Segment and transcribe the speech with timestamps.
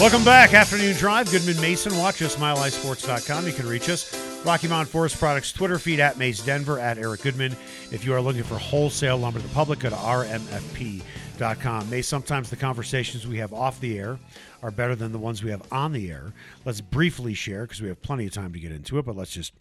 [0.00, 0.54] Welcome back.
[0.54, 1.30] Afternoon Drive.
[1.30, 1.94] Goodman Mason.
[1.98, 3.46] Watch us, milehighsports.com.
[3.46, 4.16] You can reach us.
[4.46, 7.54] Rocky Mountain Forest Products Twitter feed at Mace Denver at Eric Goodman.
[7.92, 11.90] If you are looking for wholesale lumber to the public, go to rmfp.com.
[11.90, 14.18] May sometimes the conversations we have off the air
[14.62, 16.32] are better than the ones we have on the air.
[16.64, 19.32] Let's briefly share because we have plenty of time to get into it, but let's
[19.32, 19.52] just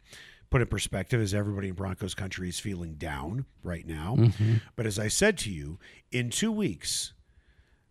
[0.49, 4.15] put in perspective as everybody in Broncos country is feeling down right now.
[4.17, 4.53] Mm-hmm.
[4.77, 5.79] But as I said to you,
[6.13, 7.11] in two weeks,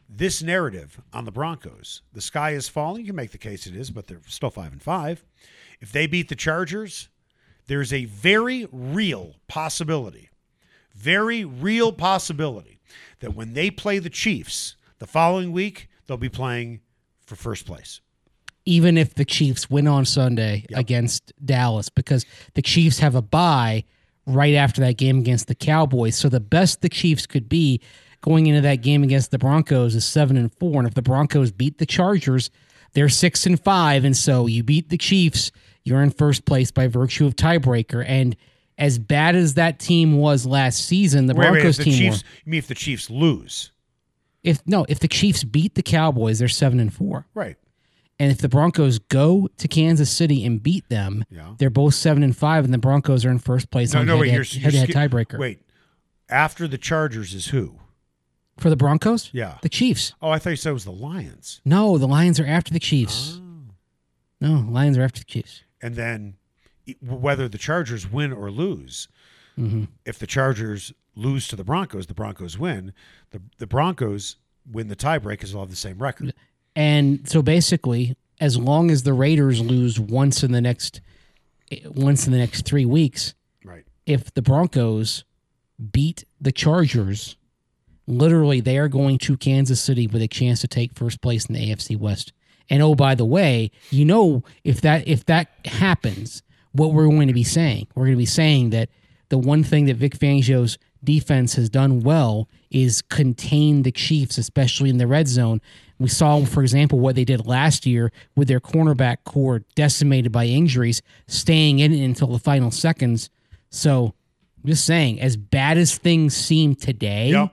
[0.09, 3.03] this narrative on the Broncos, the sky is falling.
[3.03, 5.25] You can make the case it is, but they're still five and five.
[5.81, 7.09] If they beat the Chargers,
[7.67, 10.31] there's a very real possibility,
[10.95, 12.81] very real possibility
[13.21, 16.81] that when they play the Chiefs the following week, they'll be playing
[17.25, 18.01] for first place.
[18.65, 20.79] even if the Chiefs win on Sunday Yep.
[20.81, 23.83] against Dallas, because the Chiefs have a bye
[24.27, 26.17] right after that game against the Cowboys.
[26.19, 27.81] So the best the Chiefs could be
[28.21, 30.79] going into that game against the Broncos is seven and four.
[30.81, 32.51] And if the Broncos beat the Chargers,
[32.95, 34.05] they're six and five.
[34.05, 35.51] And so you beat the Chiefs,
[35.85, 38.05] you're in first place by virtue of tiebreaker.
[38.07, 38.37] And
[38.77, 41.99] as bad as that team was last season, the Wait, wait, Broncos if the team
[42.13, 42.29] Chiefs, were.
[42.45, 43.73] you mean if the Chiefs lose?
[44.45, 47.27] If no, if the Chiefs beat the Cowboys, they're seven and four.
[47.35, 47.57] Right.
[48.21, 51.55] And if the Broncos go to Kansas City and beat them, Yeah.
[51.59, 54.17] they're both seven and five, and the Broncos are in first place No, on no,
[54.17, 54.33] wait.
[54.33, 55.39] You're, head-to-head, you're head-to-head tiebreaker.
[55.39, 55.61] Wait.
[56.29, 57.75] After the Chargers is who?
[58.61, 59.59] For the Broncos, Yeah.
[59.63, 60.13] the Chiefs.
[60.21, 61.61] Oh, I thought you said it was the Lions.
[61.65, 63.41] No, the Lions are after the Chiefs.
[63.41, 63.45] Oh.
[64.41, 65.63] No, Lions are after the Chiefs.
[65.81, 66.35] and then
[67.01, 69.09] whether the Chargers win or lose,
[69.59, 69.85] Mm-hmm.
[70.05, 72.93] if the Chargers lose to the Broncos, the Broncos win.
[73.31, 74.37] The the Broncos
[74.71, 76.33] win the tiebreak because they'll have the same record.
[76.77, 81.01] And so basically, as long as the Raiders lose once in the next
[81.87, 83.35] once in the next three weeks,
[83.65, 83.85] Right.
[84.07, 85.25] if the Broncos
[85.93, 87.37] beat the Chargers,
[88.09, 91.55] literally they are going to Kansas City with a chance to take first place in
[91.55, 92.33] the AFC West.
[92.71, 96.43] And oh, by the way, you know if that if that happens,
[96.73, 98.89] what we're going to be saying, we're going to be saying that
[99.29, 104.91] the one thing that Vic Fangio's defense has done well is contain the Chiefs, especially
[104.91, 105.61] in the red zone.
[105.99, 110.47] We saw, for example, what they did last year with their cornerback corps decimated by
[110.47, 113.31] injuries, staying in until the final seconds.
[113.71, 114.15] So,
[114.65, 117.53] just saying, as bad as things seem today, Yep.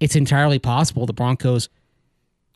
[0.00, 1.68] It's entirely possible the Broncos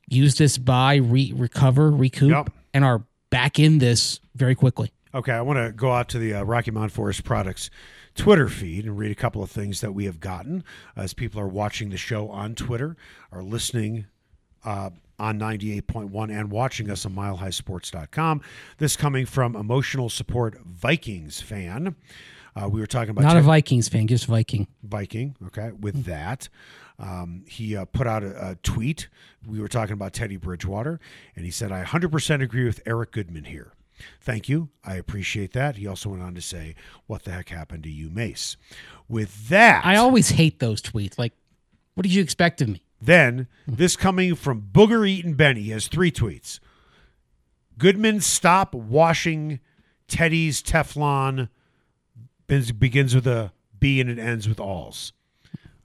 [0.09, 2.51] use this bye, re- recover, recoup, Yep.
[2.73, 4.91] and are back in this very quickly.
[5.15, 7.71] Okay, I want to go out to the uh, Rocky Mountain Forest Products
[8.17, 10.65] Twitter feed and read a couple of things that we have gotten
[10.97, 12.97] as people are watching the show on Twitter,
[13.33, 14.07] are listening
[14.65, 18.41] uh, on 98.1 and watching us on milehighsports.com.
[18.79, 21.95] This coming from Emotional Support Vikings fan.
[22.57, 24.67] Uh, we were talking about Not Ted- a Vikings fan, just Viking.
[24.83, 25.37] Viking.
[25.47, 26.49] Okay, with that,
[26.99, 29.09] um, he uh, put out a, a tweet.
[29.47, 31.01] We were talking about Teddy Bridgewater,
[31.35, 33.73] and he said, "I 100% agree with Eric Goodman here.
[34.21, 34.69] Thank you.
[34.85, 36.75] I appreciate that." He also went on to say,
[37.07, 38.57] "What the heck happened to you, Mace?"
[39.09, 41.19] With that, I always hate those tweets.
[41.19, 41.33] Like,
[41.95, 42.81] what did you expect of me?
[43.03, 46.59] then this coming from Booger Eaton Benny he has three tweets.
[47.77, 49.61] Goodman, stop washing
[50.09, 51.49] Teddy's Teflon.
[52.47, 55.13] Begins- Begins with a B and it ends with alls.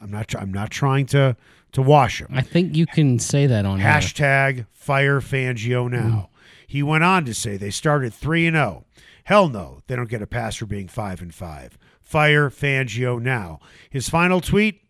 [0.01, 0.33] I'm not.
[0.35, 1.35] I'm not trying to
[1.73, 2.29] to wash him.
[2.31, 3.87] I think you can say that on here.
[3.87, 5.97] Hashtag fire Fangio now.
[5.99, 6.19] Mm-hmm.
[6.67, 8.85] He went on to say they started three and zero.
[9.25, 11.77] Hell no, they don't get a pass for being five and five.
[12.01, 13.59] Fire Fangio now.
[13.89, 14.81] His final tweet.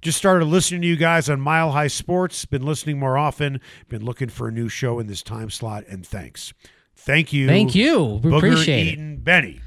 [0.00, 2.44] Just started listening to you guys on Mile High Sports.
[2.44, 3.58] Been listening more often.
[3.88, 5.84] Been looking for a new show in this time slot.
[5.88, 6.52] And thanks.
[6.94, 7.46] Thank you.
[7.48, 8.20] Thank you.
[8.22, 9.24] We Booger appreciate it.
[9.24, 9.60] Benny.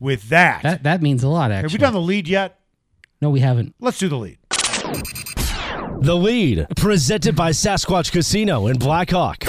[0.00, 1.50] With that, That that means a lot.
[1.50, 2.58] Actually, have we done the lead yet?
[3.26, 3.74] No, we haven't.
[3.80, 4.38] Let's do the lead.
[6.00, 9.44] The lead, presented by Sasquatch Casino in Blackhawk.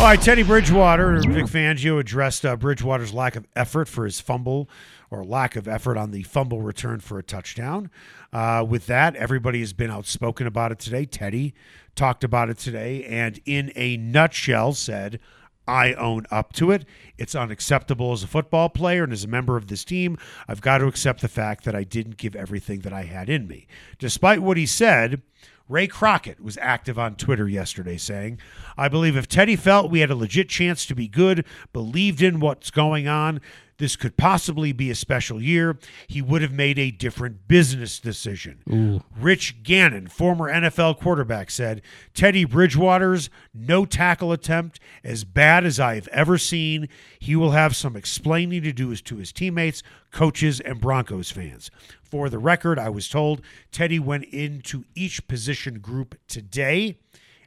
[0.00, 4.68] All right, Teddy Bridgewater, Vic Fangio addressed uh, Bridgewater's lack of effort for his fumble
[5.12, 7.88] or lack of effort on the fumble return for a touchdown.
[8.32, 11.04] Uh, with that, everybody has been outspoken about it today.
[11.04, 11.54] Teddy
[11.94, 15.20] talked about it today and, in a nutshell, said,
[15.66, 16.84] I own up to it.
[17.18, 20.18] It's unacceptable as a football player and as a member of this team.
[20.48, 23.46] I've got to accept the fact that I didn't give everything that I had in
[23.46, 23.66] me.
[23.98, 25.22] Despite what he said,
[25.68, 28.40] Ray Crockett was active on Twitter yesterday saying,
[28.76, 32.40] I believe if Teddy felt we had a legit chance to be good, believed in
[32.40, 33.40] what's going on,
[33.80, 39.02] this could possibly be a special year, he would have made a different business decision.
[39.18, 41.80] Rich Gannon, former NFL quarterback, said
[42.14, 46.88] Teddy Bridgewater's no tackle attempt, as bad as I have ever seen,
[47.18, 51.70] he will have some explaining to do to his teammates, coaches, and Broncos fans.
[52.02, 53.40] For the record, I was told
[53.72, 56.98] Teddy went into each position group today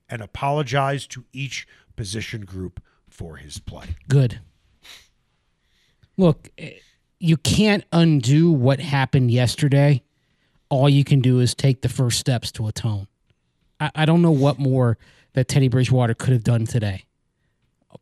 [0.09, 3.95] and apologized to each position group for his play.
[4.07, 4.39] Good.
[6.17, 6.73] Look, eh,
[7.19, 10.03] you can't undo what happened yesterday.
[10.69, 13.07] All you can do is take the first steps to atone.
[13.79, 14.97] I, I don't know what more
[15.33, 17.05] that Teddy Bridgewater could have done today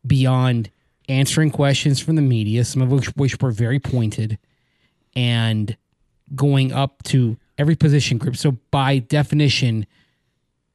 [0.06, 0.70] beyond
[1.08, 4.38] answering questions from the media, some of which, which were very pointed,
[5.14, 5.76] and
[6.34, 8.36] going up to every position group.
[8.36, 9.86] So, by definition,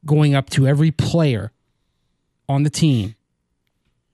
[0.06, 1.52] going up to every player
[2.48, 3.16] on the team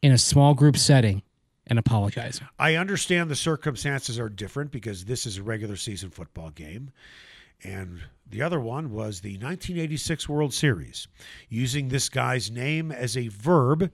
[0.02, 1.23] in a small group setting
[1.68, 2.42] and apologize.
[2.60, 6.92] I understand the circumstances are different because this is a regular season football game.
[7.64, 11.08] And the other one was the 1986 World Series.
[11.48, 13.92] Using this guy's name as a verb,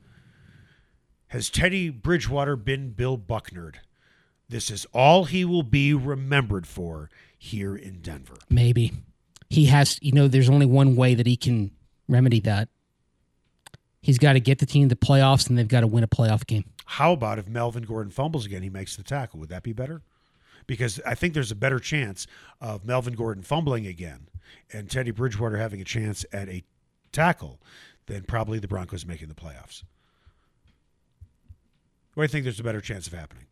[1.27, 3.79] has Teddy Bridgewater been Bill Buckner'd?
[4.47, 8.37] This is all he will be remembered for here in Denver.
[8.49, 8.91] Maybe.
[9.49, 11.71] He has, you know, there's only one way that he can
[12.07, 12.69] remedy that.
[14.01, 16.07] He's got to get the team to the playoffs and they've got to win a
[16.07, 16.65] playoff game.
[16.93, 19.39] How about if Melvin Gordon fumbles again, he makes the tackle?
[19.39, 20.01] Would that be better?
[20.65, 22.25] Because I think there's a better chance
[22.59, 24.27] of Melvin Gordon fumbling again
[24.73, 26.63] and Teddy Bridgewater having a chance at a
[27.11, 27.59] tackle
[28.07, 29.83] than probably the Broncos making the playoffs.
[32.15, 33.45] What do you think there's a better chance of happening?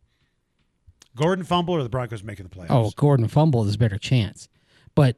[1.14, 2.70] Gordon fumble or the Broncos making the playoffs?
[2.70, 4.48] Oh, Gordon fumble, there's a better chance.
[4.96, 5.14] But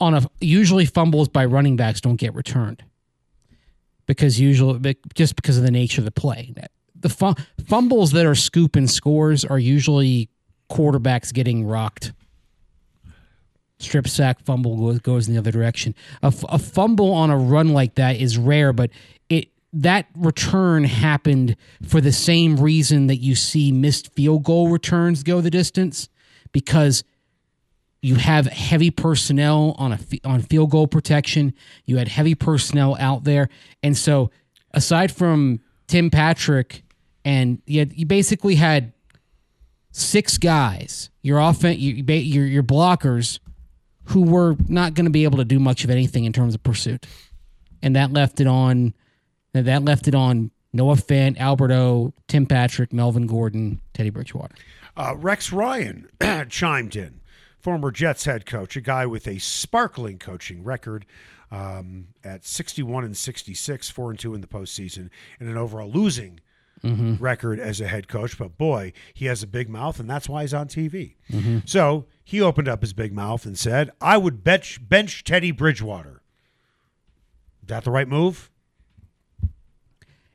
[0.00, 2.82] on a usually fumbles by running backs don't get returned
[4.06, 6.54] because usually just because of the nature of the play.
[7.00, 7.34] The fu-
[7.66, 10.28] fumbles that are scoop and scores are usually
[10.70, 12.12] quarterbacks getting rocked.
[13.78, 15.94] Strip sack fumble goes, goes in the other direction.
[16.22, 18.90] A, f- a fumble on a run like that is rare, but
[19.28, 25.22] it that return happened for the same reason that you see missed field goal returns
[25.22, 26.08] go the distance
[26.52, 27.04] because
[28.02, 31.54] you have heavy personnel on a f- on field goal protection.
[31.86, 33.48] You had heavy personnel out there,
[33.82, 34.30] and so
[34.72, 36.82] aside from Tim Patrick,
[37.24, 38.92] and you, had, you basically had
[39.90, 41.10] six guys.
[41.22, 43.38] Your offense, your, your your blockers,
[44.04, 46.62] who were not going to be able to do much of anything in terms of
[46.62, 47.06] pursuit,
[47.82, 48.94] and that left it on.
[49.52, 54.54] That left it on Noah Fant, Albert O, Tim Patrick, Melvin Gordon, Teddy Bridgewater.
[54.96, 56.08] Uh, Rex Ryan
[56.48, 57.20] chimed in
[57.58, 61.04] former Jets head coach, a guy with a sparkling coaching record
[61.50, 66.40] um, at 61 and 66, 4 and 2 in the postseason, and an overall losing
[66.82, 67.16] Mm-hmm.
[67.22, 68.38] record as a head coach.
[68.38, 71.14] But boy, he has a big mouth, and that's why he's on TV.
[71.66, 76.22] So he opened up his big mouth and said, I would bench, bench Teddy Bridgewater.
[77.62, 78.50] Is that the right move?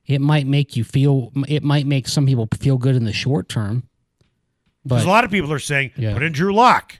[0.06, 1.32] It might make you feel.
[1.48, 3.88] It might make some people feel good in the short term,
[4.84, 6.14] Because but a lot of people are saying, Yeah.
[6.14, 7.00] put in Drew Lock.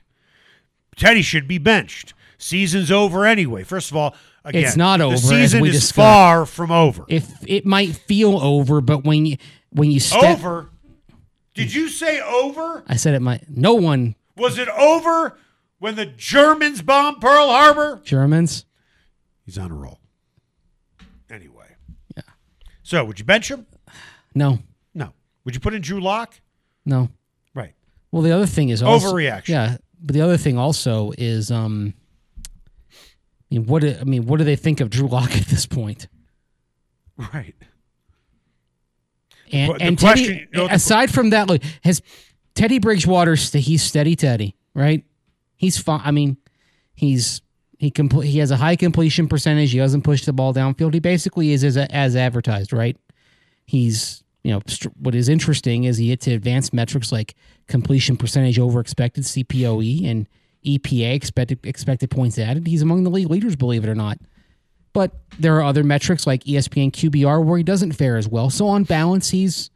[0.96, 2.14] Teddy should be benched.
[2.38, 3.62] Season's over anyway.
[3.62, 4.14] First of all,
[4.46, 5.94] again, It's not over, The as season we is discussed.
[5.96, 7.04] far from over.
[7.08, 9.36] if it might feel over, but when you
[9.70, 10.70] when you step, over.
[11.54, 12.82] Did you say over?
[12.86, 13.44] I said it might.
[13.48, 15.38] No one Was it over
[15.78, 18.00] when the Germans bombed Pearl Harbor?
[18.04, 18.64] Germans.
[19.44, 20.00] He's on a roll.
[21.30, 21.66] Anyway.
[22.16, 22.22] Yeah.
[22.82, 23.66] So, would you bench him?
[24.34, 24.58] No,
[24.94, 25.12] No.
[25.44, 26.34] Would you put in Drew Lock?
[26.84, 27.08] no.
[27.54, 27.74] Right.
[28.12, 29.48] Well, the other thing is also, Overreaction.
[29.48, 31.94] Yeah, but the other thing also is, um,
[33.50, 33.82] I mean, what?
[33.82, 36.08] do- I mean, what do they think of Drew Lock at this point?
[37.32, 37.54] Right.
[39.52, 42.02] And, But the and question- Teddy, you know, aside from that, look, has
[42.54, 43.34] Teddy Bridgewater?
[43.36, 45.04] He's steady Teddy, right?
[45.56, 46.00] He's fine.
[46.04, 46.36] I mean,
[46.94, 47.40] he's
[47.78, 49.70] he compl- he has a high completion percentage.
[49.72, 50.94] He doesn't push the ball downfield.
[50.94, 52.96] He basically is as as advertised, right?
[53.66, 57.34] He's you know str- what is interesting is he hit to advanced metrics like
[57.68, 60.26] completion percentage over expected CPOE and
[60.66, 62.66] EPA expected expected points added.
[62.66, 64.18] He's among the league leaders, believe it or not.
[64.92, 68.48] But there are other metrics like ESPN QBR where he doesn't fare as well.
[68.50, 69.70] So on balance, he's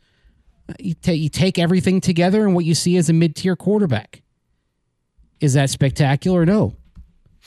[0.79, 4.23] you, ta- you take everything together and what you see is a mid-tier quarterback.
[5.41, 6.45] Is that spectacular?
[6.47, 6.75] No.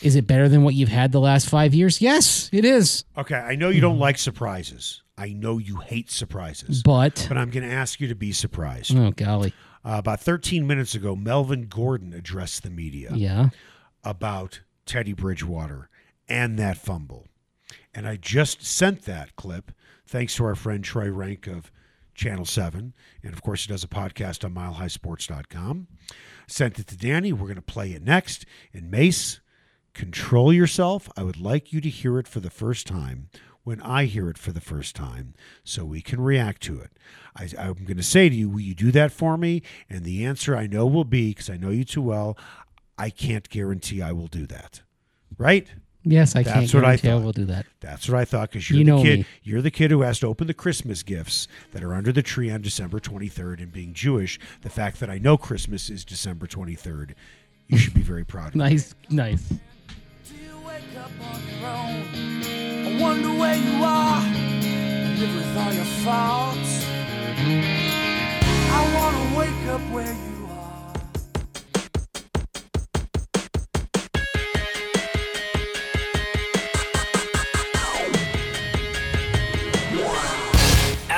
[0.01, 2.01] Is it better than what you've had the last five years?
[2.01, 3.05] Yes, it is.
[3.17, 3.35] Okay.
[3.35, 5.01] I know you don't like surprises.
[5.17, 6.81] I know you hate surprises.
[6.83, 8.95] But But I'm going to ask you to be surprised.
[8.97, 9.53] oh golly,
[9.85, 13.49] Uh, about 13 minutes ago, Melvin Gordon addressed the media yeah.
[14.03, 15.89] about Teddy Bridgewater
[16.29, 17.27] and that fumble.
[17.93, 19.71] And I just sent that clip
[20.05, 21.71] thanks to our friend Troy Renck of
[22.15, 22.93] Channel 7.
[23.23, 25.87] And of course, he does a podcast on milehighsports.com.
[26.47, 27.33] Sent it to Danny.
[27.33, 28.45] We're going to play it next.
[28.73, 29.41] And Mace,
[29.93, 31.09] control yourself.
[31.17, 33.29] I would like you to hear it for the first time
[33.63, 36.91] when I hear it for the first time so we can react to it.
[37.35, 39.61] I, I'm going to say to you, will you do that for me?
[39.89, 42.37] And the answer I know will be, because I know you too well,
[42.97, 44.81] I can't guarantee I will do that.
[45.37, 45.67] Right?
[46.05, 47.23] Yes, I That's can't what I guarantee I, thought.
[47.23, 47.65] will do that.
[47.79, 49.19] That's what I thought because you're You the know kid.
[49.19, 49.25] me.
[49.43, 52.51] You're the kid who has to open the Christmas gifts that are under the tree
[52.51, 53.61] on December 23rd.
[53.63, 57.13] And being Jewish, the fact that I know Christmas is December 23rd,
[57.67, 58.59] you should be very proud of me.
[58.65, 58.95] Nice,
[63.03, 64.23] wonder where you are.
[65.19, 66.73] Live with all your faults.
[68.79, 70.32] I wanna wake up where you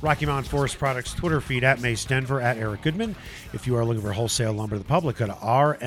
[0.00, 3.16] Rocky Mountain Forest Products Twitter feed at Mace Denver at Eric Goodman.
[3.52, 5.80] If you are looking for wholesale lumber to the public, go to rmfp.com.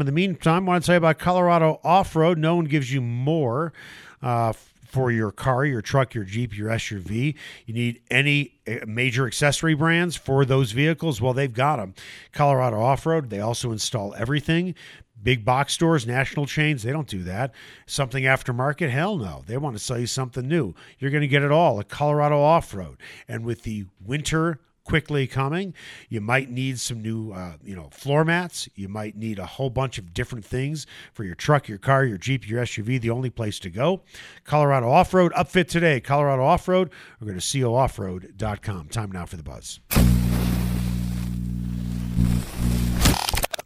[0.00, 2.38] In the meantime, I want to tell you about Colorado Off Road.
[2.38, 3.72] No one gives you more.
[4.20, 4.52] Uh,
[4.88, 7.34] for your car, your truck, your Jeep, your SUV.
[7.66, 11.20] You need any uh, major accessory brands for those vehicles?
[11.20, 11.94] Well, they've got them.
[12.32, 14.74] Colorado Off Road, they also install everything.
[15.22, 17.52] Big box stores, national chains, they don't do that.
[17.86, 18.90] Something aftermarket?
[18.90, 19.42] Hell no.
[19.46, 20.74] They want to sell you something new.
[20.98, 22.98] You're going to get it all at Colorado Off Road.
[23.26, 25.74] And with the winter quickly coming.
[26.08, 28.68] You might need some new, uh, you know, floor mats.
[28.74, 32.16] You might need a whole bunch of different things for your truck, your car, your
[32.16, 33.00] Jeep, your SUV.
[33.00, 34.00] The only place to go.
[34.44, 36.00] Colorado Off Road upfit today.
[36.00, 36.90] Colorado Off Road.
[37.20, 38.88] We're going to cooffroad.com.
[38.88, 39.80] Time now for the buzz.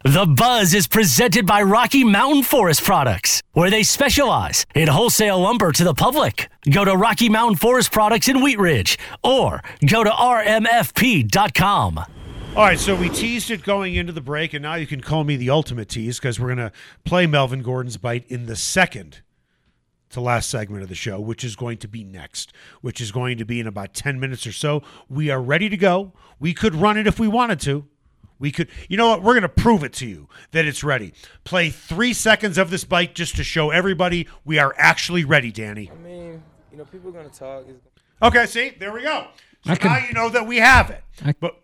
[0.03, 5.71] The Buzz is presented by Rocky Mountain Forest Products, where they specialize in wholesale lumber
[5.71, 6.49] to the public.
[6.69, 11.97] Go to Rocky Mountain Forest Products in Wheat Ridge or go to rmfp.com.
[11.97, 12.05] All
[12.65, 15.37] right, so we teased it going into the break, and now you can call me
[15.37, 16.73] the ultimate tease because we're going to
[17.05, 19.21] play Melvin Gordon's bite in the second
[20.09, 23.37] to last segment of the show, which is going to be next, which is going
[23.37, 24.83] to be in about 10 minutes or so.
[25.07, 26.11] We are ready to go.
[26.41, 27.87] We could run it if we wanted to.
[28.39, 29.21] We could, you know what?
[29.21, 31.13] We're going to prove it to you that it's ready.
[31.43, 35.89] Play three seconds of this bite just to show everybody we are actually ready, Danny.
[35.91, 37.65] I mean, you know, people are gonna talk.
[38.21, 39.27] Okay, see, there we go.
[39.65, 41.03] So I could- now you know that we have it.
[41.23, 41.59] I- but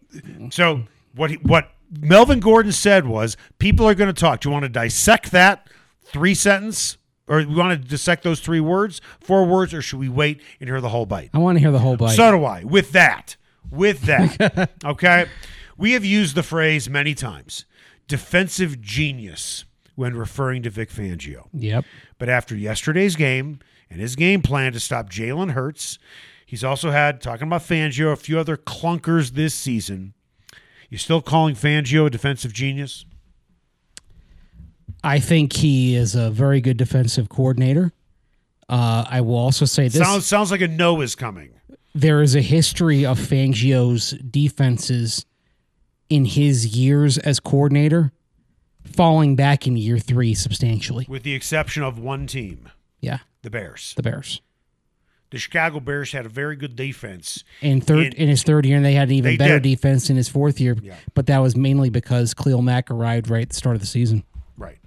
[0.52, 0.84] so
[1.16, 1.32] what?
[1.32, 4.42] He, what Melvin Gordon said was, people are going to talk.
[4.42, 5.68] Do you want to dissect that
[6.04, 6.98] three sentence,
[7.28, 10.70] or we want to dissect those three words, four words, or should we wait and
[10.70, 11.32] hear the whole bite?
[11.34, 12.16] I want to hear the whole bite.
[12.16, 12.64] So do I.
[12.64, 13.36] With that,
[13.72, 15.26] with that, okay,
[15.80, 17.66] we have used the phrase many times,
[18.08, 21.48] defensive genius, when referring to Vic Fangio.
[21.54, 21.86] yep.
[22.18, 23.60] But after yesterday's game
[23.90, 25.98] and his game plan to stop Jalen Hurts,
[26.46, 30.14] he's also had, talking about Fangio, a few other clunkers this season.
[30.90, 33.06] You still calling Fangio a defensive genius?
[35.04, 37.94] I think he is a very good defensive coordinator.
[38.68, 41.52] Uh, I will also say this: Sounds sounds like a no is coming.
[41.96, 45.26] there is a history of Fangio's defenses
[46.10, 48.12] in his years as coordinator
[48.84, 51.06] falling back in year three substantially.
[51.08, 53.94] With the exception of one team, Yeah, the Bears.
[53.96, 54.42] the Bears.
[55.32, 57.44] The Chicago Bears had a very good defense.
[57.62, 59.64] In third In- in his third year, and they had an even better did.
[59.76, 60.76] defense in his fourth year.
[60.82, 60.96] Yeah.
[61.14, 64.24] But that was mainly because Khalil Mack arrived right at the start of the season.
[64.58, 64.80] Right.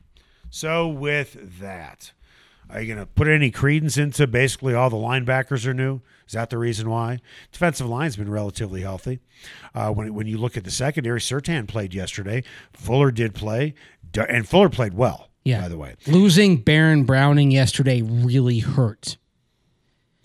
[0.50, 2.10] So with that,
[2.68, 6.00] are you going to put any credence into basically all the linebackers are new?
[6.32, 7.18] Is that the reason why?
[7.52, 9.20] Defensive line's been relatively healthy.
[9.74, 12.42] Uh, when when you look at the secondary, Surtain played yesterday.
[12.72, 13.74] Fuller did play,
[14.16, 15.28] and Fuller played well.
[15.44, 15.60] Yeah.
[15.60, 19.18] By the way, Losing Baron Browning yesterday really hurt.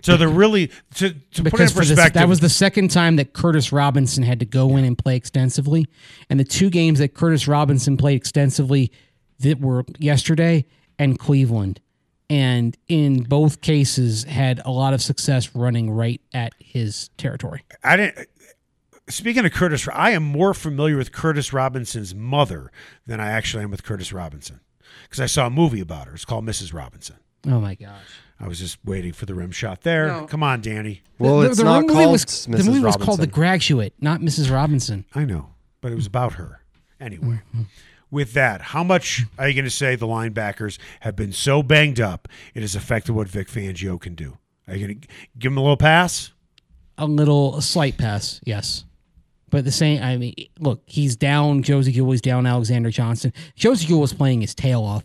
[0.02, 2.14] so they're really to to put it in for this, perspective.
[2.14, 5.88] that was the second time that Curtis Robinson had to go in and play extensively,
[6.30, 8.94] and the two games that Curtis Robinson played extensively
[9.40, 10.64] that were yesterday
[10.98, 11.82] and Cleveland,
[12.30, 17.64] and in both cases had a lot of success running right at his territory.
[17.84, 18.28] I didn't.
[19.10, 22.72] Speaking of Curtis, I am more familiar with Curtis Robinson's mother
[23.06, 24.60] than I actually am with Curtis Robinson
[25.04, 26.14] because I saw a movie about her.
[26.14, 26.74] It's called Mrs.
[26.74, 27.16] Robinson.
[27.46, 28.04] Oh my gosh!
[28.40, 30.08] I was just waiting for the rim shot there.
[30.08, 30.28] No.
[30.28, 31.04] Come on, Danny.
[31.20, 32.58] Well, the, it's the not movie called was, Mrs.
[32.58, 34.52] The movie was called The Graduate, not Mrs.
[34.52, 35.06] Robinson.
[35.16, 36.62] I know, but it was about her
[37.00, 37.42] anyway.
[37.56, 37.62] Mm-hmm.
[38.10, 42.00] With that, how much are you going to say the linebackers have been so banged
[42.00, 44.38] up it has affected what Vic Fangio can do?
[44.68, 46.32] Are you going to give him a little pass?
[46.98, 48.86] A little a slight pass, yes.
[49.50, 51.64] But the same, I mean, look, he's down.
[51.64, 52.46] Josey is down.
[52.46, 53.32] Alexander Johnson.
[53.56, 55.04] Josey Jewell was playing his tail off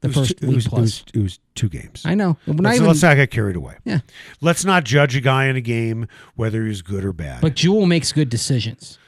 [0.00, 0.80] the first two- it week was, it plus.
[0.80, 2.02] was- it was two games.
[2.04, 2.36] I know.
[2.46, 3.76] But let's, even- let's not get carried away.
[3.84, 4.00] Yeah.
[4.40, 7.40] Let's not judge a guy in a game whether he's good or bad.
[7.40, 8.98] but Jewell makes good decisions.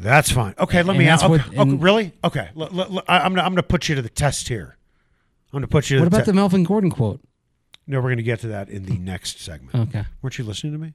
[0.00, 0.54] That's fine.
[0.58, 1.28] Okay, let And me ask.
[1.28, 2.12] what- Okay, okay, really?
[2.22, 4.76] Okay, l- l- l- I, am gonna I'm gonna put you to the test here.
[5.52, 5.96] I'm gonna put you.
[5.98, 7.20] To What the about te- the Melvin Gordon quote?
[7.86, 9.74] No, we're gonna get to that in the next segment.
[9.88, 10.04] Okay.
[10.22, 10.94] Weren't you listening to me?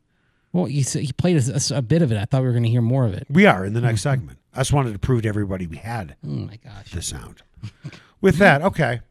[0.54, 2.18] Well, you he played a, a bit of it.
[2.18, 3.26] I thought we were going to hear more of it.
[3.28, 4.38] We are in the next segment.
[4.54, 6.92] I just wanted to prove to everybody we had Oh my gosh.
[6.92, 7.42] the sound.
[8.22, 9.02] With that, okay.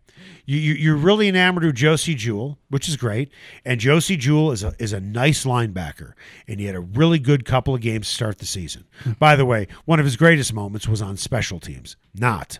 [0.45, 3.31] You, you, you're really enamored with Josey Jewell, which is great.
[3.65, 6.13] And Josey Jewell is a, is a nice linebacker.
[6.49, 8.85] And he had a really good couple of games to start the season.
[9.19, 12.59] By the way, one of his greatest moments was on special teams, not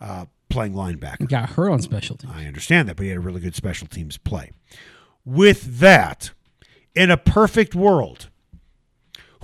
[0.00, 1.20] uh, playing linebacker.
[1.20, 2.32] He got hurt on special teams.
[2.34, 4.50] I understand that, but he had a really good special teams play.
[5.24, 6.32] With that,
[6.94, 8.28] in a perfect world,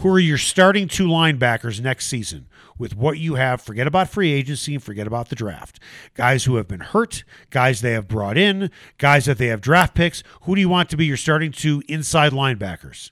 [0.01, 2.47] who are your starting two linebackers next season
[2.79, 3.61] with what you have?
[3.61, 5.79] Forget about free agency and forget about the draft.
[6.15, 9.95] Guys who have been hurt, guys they have brought in, guys that they have draft
[9.95, 10.23] picks.
[10.43, 13.11] Who do you want to be your starting two inside linebackers?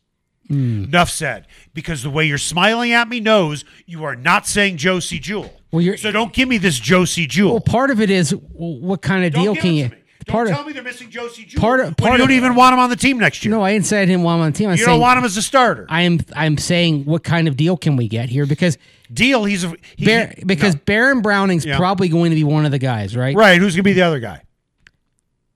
[0.49, 0.85] Hmm.
[0.85, 1.47] Enough said.
[1.75, 5.52] Because the way you're smiling at me knows you are not saying Josey Jewell.
[5.71, 7.52] Well, you're- so don't give me this Josey Jewell.
[7.52, 9.90] Well, part of it is what kind of Don't deal can you?
[10.28, 10.32] To.
[10.32, 11.61] Don't Part tell of me they're missing Josey Jewell.
[11.61, 13.50] part of- part you don't of- even want him on the team next year.
[13.54, 14.68] no, I didn't say I didn't want him on the team.
[14.68, 15.87] I'm you saying don't want him as a starter.
[15.88, 18.78] I am I'm saying what kind of deal can we get here because
[19.12, 19.44] Deal.
[19.47, 20.80] He's a he, Bar- because no.
[20.85, 21.78] Baron Browning's Yeah.
[21.78, 23.35] probably going to be one of the guys, right?
[23.35, 23.58] right.
[23.58, 24.42] Who's gonna be the other guy?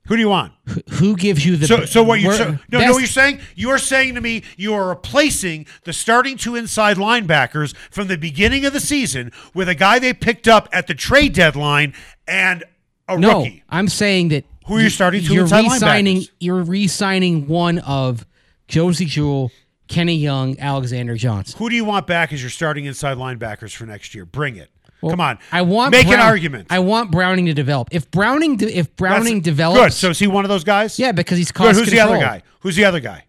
[0.07, 0.51] Who do you want?
[0.93, 3.39] Who gives you the So, so what you so, no, no, what you're saying?
[3.55, 8.17] You are saying to me you are replacing the starting two inside linebackers from the
[8.17, 11.93] beginning of the season with a guy they picked up at the trade deadline
[12.27, 12.65] and
[13.07, 13.63] a No, rookie.
[13.69, 16.23] I'm saying that Who are you starting to You're re-signing.
[16.39, 18.25] You're re-signing one of
[18.67, 19.51] Josey Jewell,
[19.87, 21.57] Kenny Young, Alexander Johnson.
[21.59, 24.25] Who do you want back as your starting inside linebackers for next year?
[24.25, 24.69] Bring it.
[25.01, 25.37] Well, Come on.
[25.51, 26.67] I want make an argument.
[26.69, 27.89] I want Browning to develop.
[27.91, 29.43] If Browning, de- if That's- Browning Good.
[29.43, 30.97] develops, So is he one of those guys?
[30.97, 31.57] yeah, because he's Good.
[31.73, 32.41] cost Who's the other guy?
[32.61, 33.25] Who's the other guy?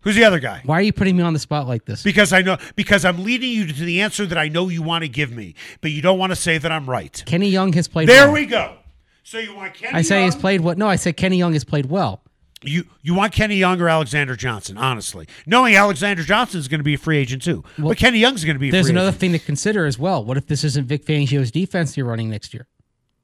[0.00, 0.62] Who's the other guy?
[0.64, 2.02] Why are you putting me on the spot like this?
[2.02, 5.02] Because I know because I'm leading you to the answer that I know you want
[5.02, 7.22] to give me, but you don't want to say that I'm right.
[7.24, 8.08] Kenny Young has played.
[8.08, 8.32] There well.
[8.34, 8.78] we go.
[9.22, 10.24] So you want Kenny I say Young?
[10.26, 10.78] he's played what?
[10.78, 12.22] No, I said Kenny Young has played well.
[12.64, 14.78] You you want Kenny Young or Alexander Johnson?
[14.78, 18.44] Honestly, knowing Alexander Johnson is going to be a free agent too, but Kenny Young's
[18.44, 18.68] going to be.
[18.68, 19.20] A There's another agent.
[19.20, 20.24] thing to consider as well.
[20.24, 22.68] What if this isn't Vic Fangio's defense you're running next year?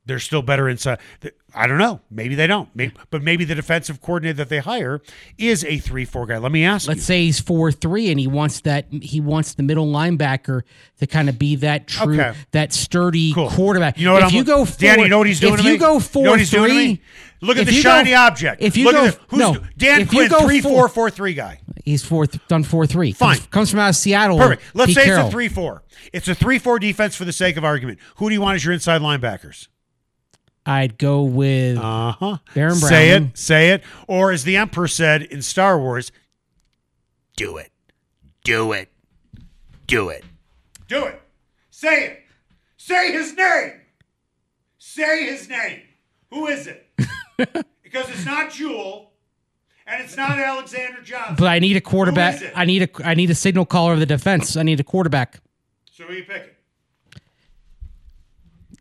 [0.08, 0.98] They're still better inside.
[1.54, 2.00] I don't know.
[2.10, 2.68] Maybe they don't.
[2.74, 5.00] Maybe, but maybe the defensive coordinator that they hire
[5.38, 6.38] is a three-four guy.
[6.38, 7.04] Let me ask Let's you.
[7.04, 10.62] say he's four three, and he wants that he wants the middle linebacker
[11.00, 12.36] to kind of be that true, Okay.
[12.52, 13.50] that sturdy Cool.
[13.50, 13.98] quarterback.
[13.98, 15.60] You know what if I'm you go four, Dan, you know what he's doing If
[15.60, 15.78] to you me?
[15.78, 17.00] go four know what he's three, doing to me?
[17.40, 18.62] Look at the shiny go- object.
[18.62, 20.72] If you Look go at the, who's no, Dan if you Quinn, go three four,
[20.72, 21.60] four four three guy.
[21.84, 23.12] he's four done four three.
[23.12, 23.36] Fine.
[23.36, 24.38] comes, comes from out of Seattle.
[24.38, 24.62] Perfect.
[24.74, 25.26] Let's Pete say Carroll.
[25.26, 25.82] it's a three four.
[26.12, 27.98] It's a three four defense for the sake of argument.
[28.16, 29.68] Who do you want as your inside linebackers?
[30.68, 32.38] I'd go with Uh huh.
[32.54, 33.36] Baron Say it.
[33.38, 33.82] Say it.
[34.06, 36.12] Or as the Emperor said in Star Wars,
[37.36, 37.72] do it.
[38.44, 38.90] Do it.
[39.86, 40.24] Do it.
[40.86, 41.22] Do it.
[41.70, 42.20] Say it.
[42.76, 43.72] Say his name.
[44.78, 45.80] Say his name.
[46.30, 46.86] Who is it?
[47.82, 49.12] because it's not Jewell
[49.86, 51.36] and it's not Alexander Johnson.
[51.38, 52.38] But I need a quarterback.
[52.38, 52.52] Who is it?
[52.56, 54.56] I need a I need a signal caller of the defense.
[54.56, 55.40] I need a quarterback.
[55.90, 56.50] so who are you picking?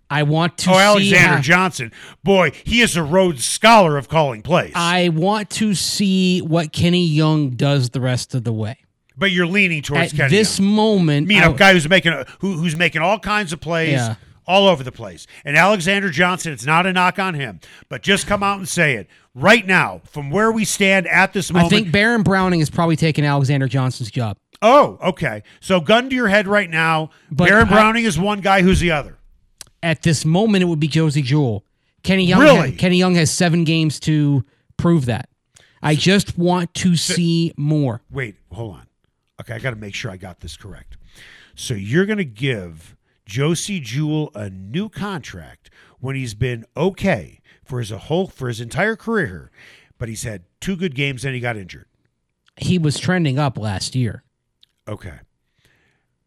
[0.09, 0.79] I want to Oh, see
[1.13, 1.91] Alexander how- Johnson.
[2.23, 4.71] Boy, he is a Rhodes Scholar of calling plays.
[4.75, 8.77] I want to see what Kenny Young does the rest of the way.
[9.19, 10.29] but you're leaning towards At Kenny.
[10.29, 10.67] this Young.
[10.75, 13.93] moment, mean I- a guy who's making a, who, who's making all kinds of plays
[13.93, 14.13] Yeah.
[14.45, 15.25] all over the place.
[15.43, 18.93] And Alexander Johnson, it's not a knock on him, but just come out and say
[18.93, 21.73] it right now from where we stand at this moment.
[21.73, 24.37] I think Baron Browning is probably taking Alexander Johnson's job.
[24.61, 25.41] oh, okay.
[25.61, 27.09] So gun to your head right now.
[27.31, 28.61] But Baron I- Browning is one guy.
[28.61, 29.17] Who's the other?
[29.83, 31.63] At this moment, it would be Josey Jewell.
[32.03, 32.41] Kenny Young.
[32.41, 32.71] Really?
[32.71, 34.43] Kenny Young has seven games to
[34.77, 35.29] prove that.
[35.81, 38.01] I just want to see more.
[38.09, 38.87] Wait, hold on.
[39.39, 40.97] Okay, I got to make sure I got this correct.
[41.55, 47.79] So you're going to give Josey Jewell a new contract when he's been okay for
[47.79, 49.51] his whole for his entire career,
[49.97, 51.87] but he's had two good games and he got injured.
[52.55, 54.23] He was trending up last year.
[54.87, 55.19] Okay.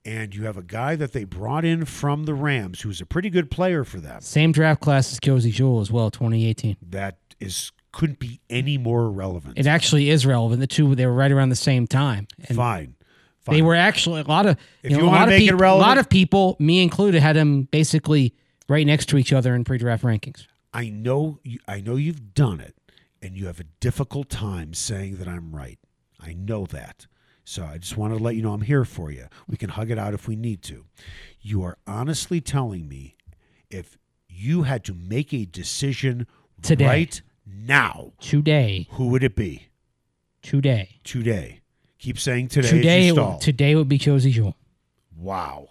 [0.04, 3.28] And you have a guy that they brought in from the Rams who's a pretty
[3.28, 4.20] good player for them.
[4.22, 6.76] Same draft class as Josey Jewell as well, 2018.
[6.82, 9.58] That is couldn't be any more relevant.
[9.58, 10.60] It actually is relevant.
[10.60, 12.28] The two they were right around the same time.
[12.54, 12.94] Fine.
[13.40, 13.54] Fine.
[13.56, 15.50] They were actually a lot of If you, you know, wanna lot of make it
[15.50, 18.34] peop- a lot of people, me included, had them basically
[18.68, 20.46] right next to each other in pre-draft rankings.
[20.72, 22.76] I know you, I know you've done it,
[23.20, 25.78] and you have a difficult time saying that I'm right.
[26.20, 27.06] I know that.
[27.50, 29.26] So I just wanted to let you know I'm here for you.
[29.48, 30.84] We can hug it out if we need to.
[31.40, 33.16] You are honestly telling me
[33.68, 36.28] if you had to make a decision
[36.62, 36.86] Today.
[36.86, 39.66] right now, Today, who would it be?
[40.42, 41.62] today, Today.
[41.98, 42.68] Keep saying today.
[42.70, 43.32] today, you stall.
[43.32, 44.56] would- today would be Josey Jewell.
[45.16, 45.70] Wow.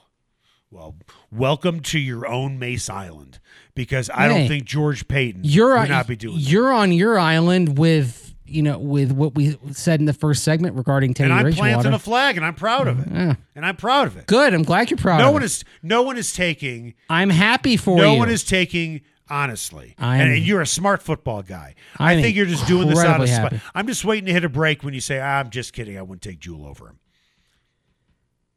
[0.69, 0.97] Well,
[1.31, 3.39] welcome to your own Mace Island
[3.73, 7.77] because I don't think George Payton You're would not be doing you're on your island
[7.77, 11.43] with you know with what we said in the first segment regarding Teddy and I'm
[11.43, 11.71] Bridgewater.
[11.73, 13.07] planting a flag, and I'm proud of it.
[13.12, 13.35] Yeah.
[13.55, 14.27] And I'm proud of it.
[14.27, 14.53] Good.
[14.53, 15.19] I'm glad you're proud.
[15.19, 15.45] No of one it.
[15.45, 15.63] is.
[15.83, 16.93] No one is taking.
[17.09, 18.09] I'm happy for no you.
[18.13, 19.95] No one is taking honestly.
[19.99, 21.75] And, and you're a smart football guy.
[21.97, 23.29] I I'm think you're just doing this out of.
[23.29, 23.62] spite.
[23.75, 25.97] I'm just waiting to hit a break when you say, ah, "I'm just kidding.
[25.97, 26.99] I wouldn't take Jewell over him."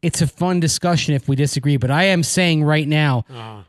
[0.03, 3.25] it's a fun discussion if we disagree, but I am saying right now,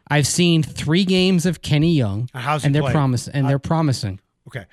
[0.08, 4.20] I've seen three games of Kenny Young, Uh, and they're promise and they're promising.
[4.48, 4.66] Okay.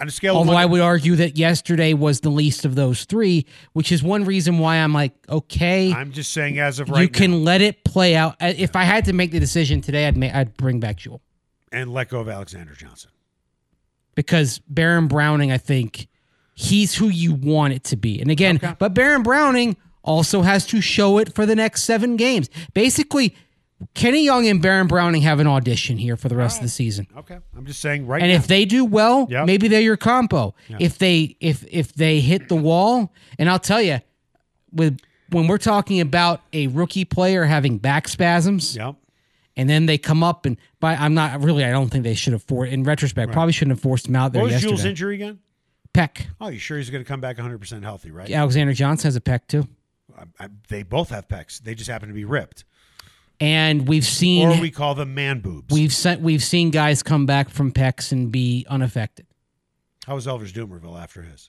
[0.00, 3.04] On a scale of Although I would argue that yesterday was the least of those
[3.04, 7.02] three, which is one reason why I'm like, okay, I'm just saying, as of right
[7.02, 8.34] you can now, let it play out.
[8.40, 11.22] If I had to make the decision today, I'd ma- I'd bring back Jewell
[11.70, 13.10] and let go of Alexander Johnson.
[14.16, 16.08] because Baron Browning, I think
[16.54, 18.20] he's who you want it to be.
[18.20, 22.50] And again, but Baron Browning also has to show it for the next seven games.
[22.74, 23.34] Basically,
[23.94, 26.68] Kenny Young and Baron Browning have an audition here for the rest of the oh.
[26.68, 27.06] season.
[27.16, 27.38] Okay.
[27.56, 28.36] I'm just saying right And now.
[28.36, 29.46] if they do well, Yep.
[29.46, 30.54] maybe they're your compo.
[30.78, 33.98] If they if if they hit the wall, and I'll tell you,
[34.72, 34.98] with
[35.30, 38.94] when we're talking about a rookie player having back spasms, yep.
[39.56, 42.32] and then they come up and by I'm not really I don't think they should
[42.32, 44.70] have for in retrospect probably shouldn't have forced him out there What was yesterday.
[44.70, 45.40] Jewell's injury again?
[45.92, 46.26] Pec.
[46.40, 48.30] Oh, you sure he's going to come back 100 percent healthy, right?
[48.30, 49.66] Alexander Johnson has a pec too,
[50.18, 51.60] I, I, they both have pecs.
[51.60, 52.64] They just happen to be ripped,
[53.40, 55.72] and we've seen or we call them man boobs.
[55.74, 59.26] we've sent we've seen guys come back from pecs and be unaffected.
[60.06, 61.48] How was Elvis Dumervil after his?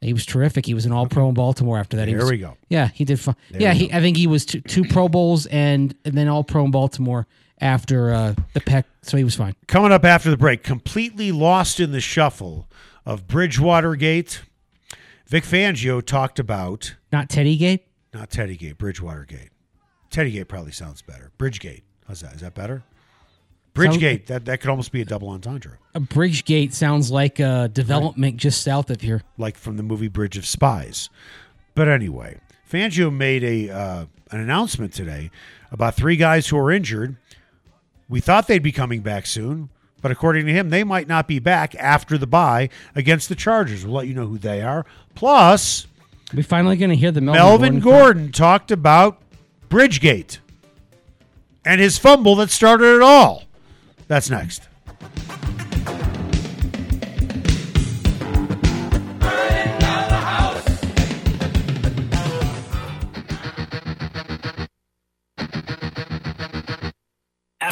[0.00, 0.64] He was terrific.
[0.64, 2.08] He was an All Pro in Baltimore after that.
[2.08, 2.56] He There was- we go.
[2.70, 3.36] Yeah, he did fine.
[3.50, 3.92] There Yeah, he.
[3.92, 7.26] I think he was two, two Pro Bowls and, and then All Pro in Baltimore
[7.60, 9.54] after uh, the pec, so he was fine.
[9.66, 12.66] Coming up after the break, completely lost in the shuffle
[13.04, 14.40] of Bridgewater Gate.
[15.26, 17.84] Vic Fangio talked about Not Teddy Gate.
[18.14, 19.50] not Teddy Gate, Bridgewater Gate.
[20.10, 21.30] Teddy Gate probably sounds better.
[21.38, 21.82] Bridgegate.
[22.08, 22.34] How's that?
[22.34, 22.82] Is that better?
[23.74, 24.26] Bridgegate.
[24.26, 28.36] That that could almost be a double entendre, A Bridge Gate sounds like a development
[28.36, 29.22] just south of here.
[29.38, 31.08] like from the movie Bridge of Spies.
[31.76, 35.30] But anyway, Fangio made a uh, an announcement today
[35.70, 37.16] about three guys who are injured.
[38.08, 39.68] We thought they'd be coming back soon,
[40.02, 43.84] but according to him, they might not be back after the bye against the Chargers.
[43.86, 44.84] We'll let you know who they are.
[45.14, 45.86] Plus,
[46.34, 48.00] We finally going to hear the Melvin, Melvin Gordon.
[48.00, 49.22] Gordon talked about
[49.70, 50.38] Bridgegate
[51.64, 53.44] and his fumble that started it all.
[54.08, 54.68] That's next.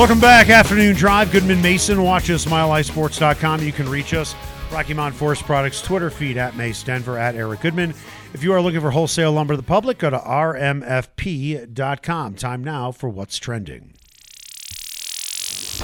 [0.00, 1.30] Welcome back, Afternoon Drive.
[1.30, 2.02] Goodman Mason.
[2.02, 3.62] Watch us, milehighsports.com.
[3.62, 4.34] You can reach us.
[4.72, 7.92] Rocky Mountain Forest Products Twitter feed at Mace Denver at Eric Goodman.
[8.32, 10.94] If you are looking for wholesale lumber to the public, go to rmfp.com.
[12.36, 13.92] Time now for what's trending.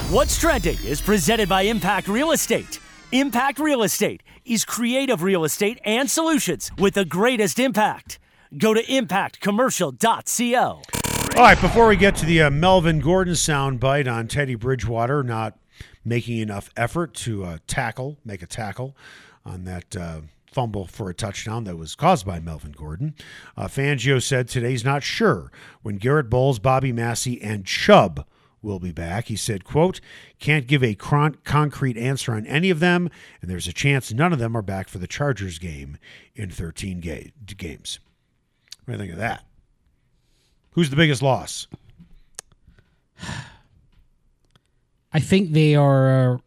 [0.09, 2.79] What's Trending is presented by Impact Real Estate.
[3.11, 8.17] Impact Real Estate is creative real estate and solutions with the greatest impact.
[8.57, 11.06] Go to impactcommercial.co.
[11.37, 15.55] All right, before we get to the uh, Melvin Gordon soundbite on Teddy Bridgewater not
[16.03, 18.97] making enough effort to uh, tackle, make a tackle
[19.45, 20.21] on that uh,
[20.51, 23.13] fumble for a touchdown that was caused by Melvin Gordon,
[23.55, 25.51] uh, Fangio said today he's not sure
[25.83, 28.25] when Garett Bolles, Bobby Massie, and Chubb
[28.63, 29.25] will be back.
[29.25, 30.01] He said, quote,
[30.39, 33.11] can't give a cron- concrete answer on any of them,
[33.43, 35.99] and there's a chance none of them are back for the Chargers game
[36.35, 37.99] in 13 ga- games.
[38.85, 39.43] What do you think of that?
[40.71, 41.67] Who's the biggest loss?
[45.13, 46.37] I think they are uh,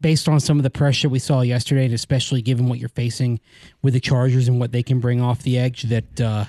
[0.00, 3.40] based on some of the pressure we saw yesterday, and especially given what you're facing
[3.82, 6.44] with the Chargers and what they can bring off the edge, that uh,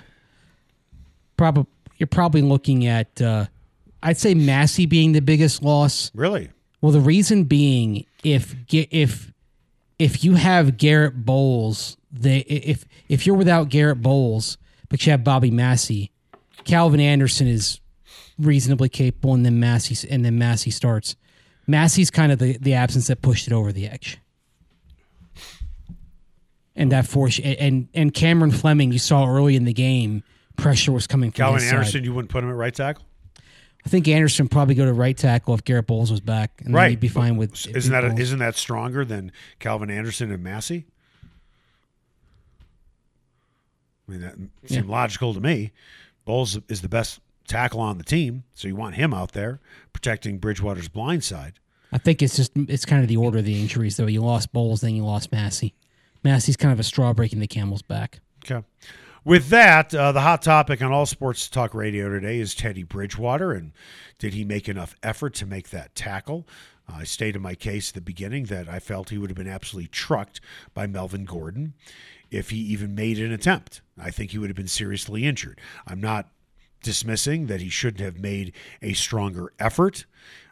[1.38, 1.66] probably
[1.98, 3.22] you're probably looking at.
[3.22, 3.46] Uh,
[4.04, 6.12] I'd say Massie being the biggest loss.
[6.14, 6.50] Really?
[6.82, 9.32] Well, the reason being, if if
[9.98, 14.58] if you have Garett Bolles, they if if you're without Garett Bolles,
[14.90, 16.12] but you have Bobby Massie,
[16.66, 17.80] Calvin Anderson is
[18.38, 21.16] reasonably capable, and then Massie and then Massie starts.
[21.68, 24.20] Massie's kind of the, the absence that pushed it over the edge.
[26.76, 30.24] And that force and and Cameron Fleming, you saw early in the game,
[30.58, 32.06] pressure was coming from Calvin Anderson, side.
[32.06, 33.06] you wouldn't put him at right tackle?
[33.86, 36.90] I think Anderson probably go to right tackle if Garett Bolles was back, and Right.
[36.90, 37.68] he'd be fine with.
[37.68, 38.20] Isn't that Bolles.
[38.20, 40.86] isn't that stronger than Calvin Anderson and Massey?
[44.08, 45.72] I mean, that seemed logical to me.
[46.26, 49.60] Bolles is the best tackle on the team, so you want him out there
[49.94, 51.54] protecting Bridgewater's blind side.
[51.92, 54.08] I think it's just it's kind of the order of the injuries though.
[54.08, 55.74] You lost Bolles, then you lost Massie.
[56.24, 58.20] Massie's kind of a straw breaking the camel's back.
[58.44, 58.66] Okay.
[59.24, 63.54] With that, uh, the hot topic on All Sports Talk Radio today is Teddy Bridgewater,
[63.54, 63.72] and
[64.20, 66.48] did he make enough effort to make that tackle?
[66.88, 69.48] Uh, I stated my case at the beginning that I felt he would have been
[69.48, 70.42] absolutely trucked
[70.76, 71.74] by Melvin Gordon
[72.32, 73.82] if he even made an attempt.
[73.98, 75.60] I think he would have been seriously injured.
[75.88, 76.30] I'm not
[76.82, 80.06] dismissing that he shouldn't have made a stronger effort.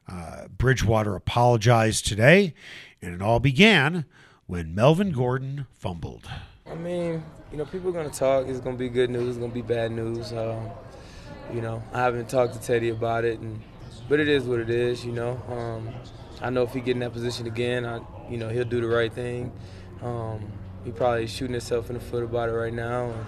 [0.07, 2.53] Uh, Bridgewater apologized today,
[3.01, 4.05] and it all began
[4.47, 6.29] when Melvin Gordon fumbled.
[6.69, 8.47] I mean, you know, people are gonna talk.
[8.47, 9.29] It's gonna be good news.
[9.29, 10.33] It's gonna be bad news.
[10.33, 10.69] Um,
[11.53, 13.61] you know, I haven't talked to Teddy about it, and
[14.09, 15.05] but it is what it is.
[15.05, 15.93] You know, um,
[16.41, 18.87] I know if he get in that position again, I, you know, he'll do the
[18.87, 19.51] right thing.
[20.01, 20.41] Um,
[20.83, 23.05] he probably shooting himself in the foot about it right now.
[23.05, 23.25] And,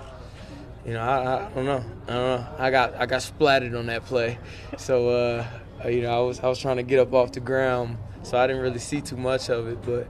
[0.85, 1.83] you know, I, I don't know.
[2.07, 2.47] I don't know.
[2.59, 4.37] I got I got splattered on that play,
[4.77, 5.47] so uh,
[5.87, 8.45] you know, I was I was trying to get up off the ground, so I
[8.45, 10.07] didn't really see too much of it, but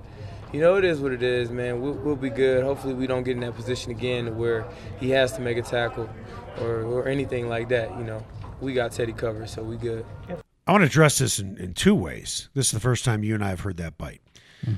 [0.52, 1.82] you know, it is what it is, man.
[1.82, 2.64] We'll, we'll be good.
[2.64, 4.66] Hopefully, we don't get in that position again where
[5.00, 6.10] he has to make a tackle
[6.62, 7.90] or, or anything like that.
[7.98, 8.26] You know,
[8.62, 10.06] we got Teddy covered, so we good.
[10.68, 12.50] I want to address this in, in two ways.
[12.54, 14.22] This is the first time you and I have heard that bite.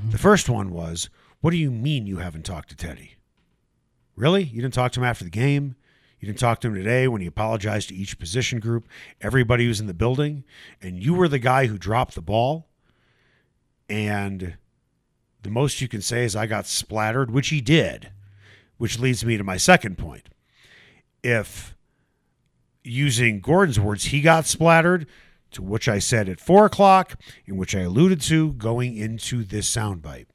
[0.09, 1.09] The first one was,
[1.41, 3.15] What do you mean you haven't talked to Teddy?
[4.15, 4.43] Really?
[4.43, 5.75] You didn't talk to him after the game?
[6.19, 8.87] You didn't talk to him today when he apologized to each position group,
[9.21, 10.43] everybody who's in the building,
[10.81, 12.67] and you were the guy who dropped the ball?
[13.87, 14.57] And
[15.43, 18.09] the most you can say is, I got splattered, which he did,
[18.77, 20.29] which leads me to my second point.
[21.23, 21.75] If
[22.83, 25.05] using Gordon's words, he got splattered,
[25.51, 29.69] to which I said at four o'clock, in which I alluded to going into this
[29.69, 30.25] soundbite.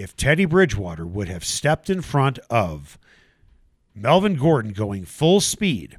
[0.00, 2.98] If Teddy Bridgewater would have stepped in front of
[3.94, 5.98] Melvin Gordon going full speed,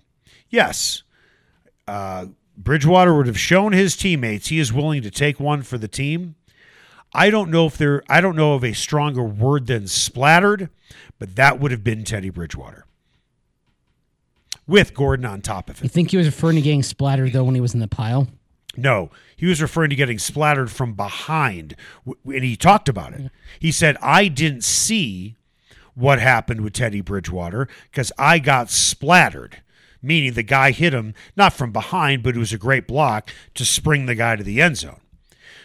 [0.50, 1.04] yes,
[1.88, 2.26] uh,
[2.58, 6.34] Bridgewater would have shown his teammates he is willing to take one for the team.
[7.14, 10.70] I don't know if there I don't know of a stronger word than splattered,
[11.20, 12.86] but that would have been Teddy Bridgewater.
[14.66, 15.86] With Gordon on top of him.
[15.86, 18.28] You think he was referring to getting splattered though when he was in the pile?
[18.78, 23.30] No, he was referring to getting splattered from behind, and he talked about it.
[23.60, 25.36] He said, "I didn't see
[25.94, 29.62] what happened with Teddy Bridgewater because I got splattered."
[30.02, 33.66] Meaning the guy hit him not from behind, but it was a great block to
[33.66, 35.02] spring the guy to the end zone.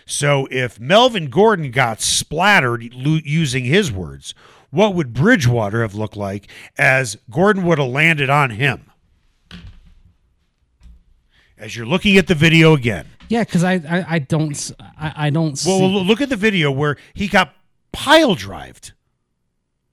[0.05, 4.35] So if Melvin Gordon got splattered using his words,
[4.71, 8.91] what would Bridgewater have looked like as Gordon would have landed on him?
[11.59, 13.07] As you're looking at the video again.
[13.29, 15.71] Yeah, because I, I I don't I, I don't see.
[15.71, 17.55] Well, look at the video where he got
[17.93, 18.93] pile drived.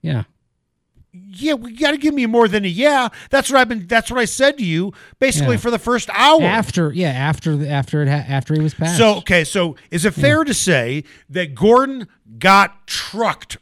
[0.02, 0.24] yeah,
[1.14, 3.08] Yeah, we got to give me more than a yeah.
[3.30, 3.88] That's what I've been.
[3.88, 5.62] That's what I said to you basically Yeah.
[5.62, 6.44] for the first hour.
[6.44, 8.98] after yeah after the- after it ha- after he was passed.
[8.98, 12.08] So okay, so is it fair to say that Gordon
[12.40, 13.58] got trucked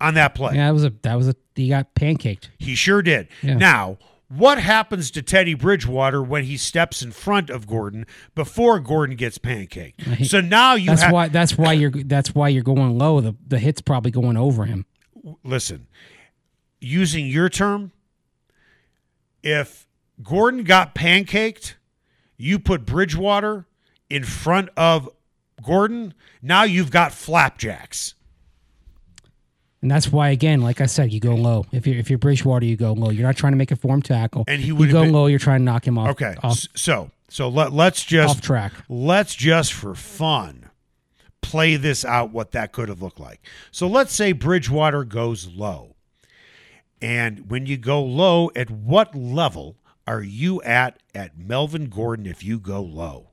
[0.00, 0.54] on that play?
[0.56, 2.48] yeah, that was a that was a he got pancaked.
[2.58, 3.28] He sure did.
[3.42, 3.54] Yeah.
[3.54, 9.16] Now, what happens to Teddy Bridgewater when he steps in front of Gordon before Gordon
[9.16, 10.26] gets pancaked?
[10.26, 13.20] So now you That's why that's why you're that's why you're going low.
[13.20, 14.86] The the hit's probably going over him.
[15.44, 15.86] listen.
[16.78, 17.92] Using your term,
[19.42, 19.86] if
[20.22, 21.74] Gordon got pancaked,
[22.36, 23.66] you put Bridgewater
[24.10, 25.08] in front of
[25.62, 26.14] Gordon.
[26.42, 28.14] Now you've got flapjacks.
[29.86, 31.64] And that's why, again, like I said, you go low.
[31.70, 33.10] If you're if you're Bridgewater, you go low.
[33.10, 34.42] You're not trying to make a form tackle.
[34.48, 35.26] And he you would've go been- low.
[35.26, 36.08] You're trying to knock him off.
[36.08, 38.72] Okay, off, so so let let's just off track.
[38.88, 40.70] let's just for fun
[41.40, 43.40] play this out what that could have looked like.
[43.70, 45.94] So let's say Bridgewater goes low.
[47.00, 52.42] And when you go low, at what level are you at at Melvin Gordon if
[52.42, 53.28] you go low?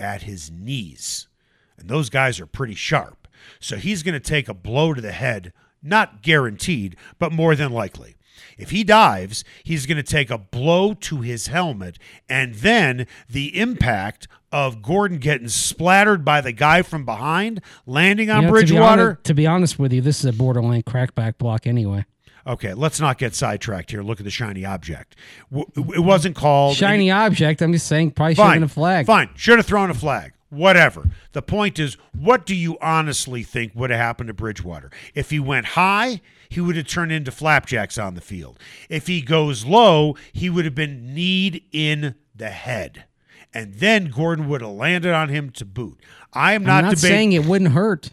[0.00, 1.28] At his knees.
[1.76, 3.17] And those guys are pretty sharp.
[3.60, 7.72] So he's going to take a blow to the head, not guaranteed, but more than
[7.72, 8.16] likely.
[8.56, 11.96] If he dives, he's going to take a blow to his helmet,
[12.28, 18.42] and then the impact of Gordon getting splattered by the guy from behind, landing on
[18.42, 19.02] You know, to be Bridgewater.
[19.10, 22.04] honest- To be honest with you, this is a borderline crackback block anyway.
[22.46, 24.02] Okay, let's not get sidetracked here.
[24.02, 25.14] Look at the shiny object.
[25.52, 27.60] W- It wasn't called Shiny object.
[27.60, 29.04] I'm just saying, probably should have a flag.
[29.06, 30.32] Fine, should have thrown a flag.
[30.50, 31.10] Whatever.
[31.32, 34.90] The point is, what do you honestly think would have happened to Bridgewater?
[35.14, 38.58] If he went high, he would have turned into flapjacks on the field.
[38.88, 43.04] If he goes low, he would have been kneed in the head.
[43.52, 46.00] And then Gordon would have landed on him to boot.
[46.32, 47.16] I am I'm not, not debating.
[47.16, 48.10] saying it wouldn't hurt.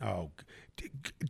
[0.00, 0.30] Oh,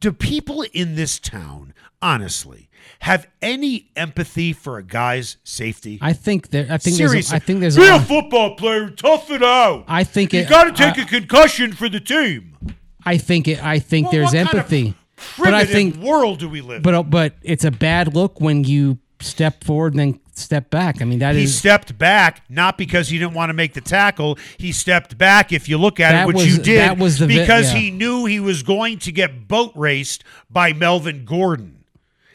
[0.01, 2.69] do people in this town, honestly,
[3.01, 5.99] have any empathy for a guy's safety?
[6.01, 6.67] I think there.
[6.71, 7.33] I think Seriously, there's.
[7.33, 7.77] A, I think there's.
[7.77, 8.91] be A, a football player.
[8.91, 9.85] Tough it out.
[9.89, 12.57] I think you it- got to take I- a concussion for the team.
[13.05, 13.63] I think it.
[13.65, 14.95] I think Well, there's what kind of empathy.
[15.39, 15.97] But I think.
[15.97, 16.79] world do we live?
[16.79, 16.83] in?
[16.83, 21.01] But but it's a bad look when you step forward and then step back.
[21.01, 21.57] I mean that he is.
[21.57, 24.37] stepped back not because he didn't want to make the tackle.
[24.57, 27.27] He stepped back, if you look at it, which was- you did, that was the
[27.29, 27.79] because yeah.
[27.79, 31.82] he knew he was going to get boat raced by Melvin Gordon.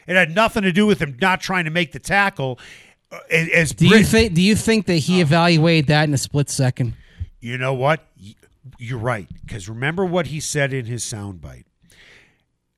[0.08, 2.58] It had nothing to do with him not trying to make the tackle.
[3.12, 4.34] Uh, As do you think?
[4.34, 6.94] Do you think that he evaluated that in a split second?
[7.40, 8.06] You know what?
[8.78, 9.28] You're right.
[9.44, 11.64] Because remember what he said in his soundbite.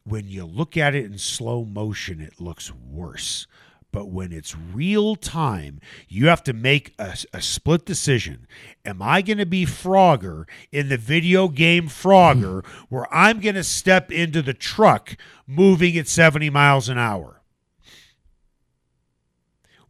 [0.05, 3.47] When you look at it in slow motion, it looks worse.
[3.93, 8.47] But when it's real time, you have to make a, a split decision.
[8.85, 13.65] Am I going to be Frogger in the video game Frogger, where I'm going to
[13.65, 17.43] step into the truck moving at 70 miles an hour?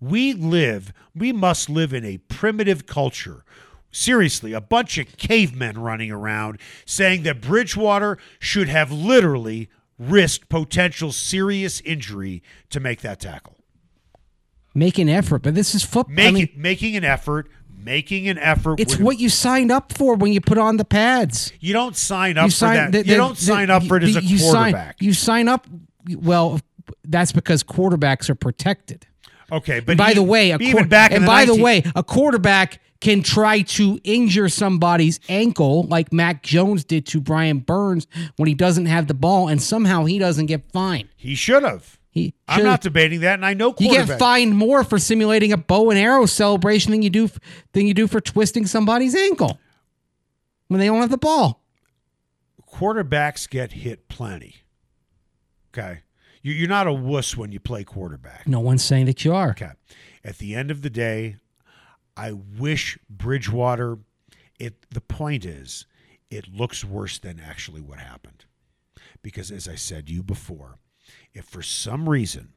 [0.01, 3.45] We live, we must live in a primitive culture.
[3.93, 11.13] Seriously, a bunch of cavemen running around saying that Bridgewater should have literally risked potential
[11.13, 13.60] serious injury to make that tackle.
[14.75, 16.15] Make an effort, but this is football.
[16.15, 17.49] Make I mean, making an effort,
[17.83, 18.79] making an effort.
[18.79, 21.53] it's what you signed up for when you put on the pads.
[21.61, 22.93] you don't sign up you for that.
[22.93, 24.97] the- you don't the- sign up for it as a you quarterback.
[25.01, 25.67] Sign, you sign up.
[26.09, 26.61] Well,
[27.05, 29.07] that's because quarterbacks are protected.
[29.51, 31.63] okay, but And by e- the way, a even back and the by 19 the
[31.63, 37.59] way, a quarterback can try to injure somebody's ankle like Mac Jones did to Brian
[37.61, 38.07] Burns
[38.37, 41.09] when he doesn't have the ball, and somehow he doesn't get fined.
[41.17, 41.99] he should have.
[42.13, 45.57] He I'm not debating that, and I know You get fined more for simulating a
[45.57, 47.29] bow and arrow celebration than you do
[47.73, 49.61] than you do for twisting somebody's ankle
[50.69, 51.63] when they don't have the ball.
[52.69, 54.57] quarterbacks get hit plenty.
[55.73, 56.01] Okay.
[56.43, 58.47] You- You're not a wuss when you play quarterback.
[58.49, 59.51] No one's saying that you are.
[59.51, 59.71] Okay.
[60.25, 61.37] At the end of the day,
[62.17, 63.99] I wish Bridgewater.
[64.59, 64.87] It.
[64.91, 65.87] The point is,
[66.31, 68.45] it looks worse than actually what happened,
[69.23, 70.79] because as I said to you before,
[71.35, 72.53] if for some reason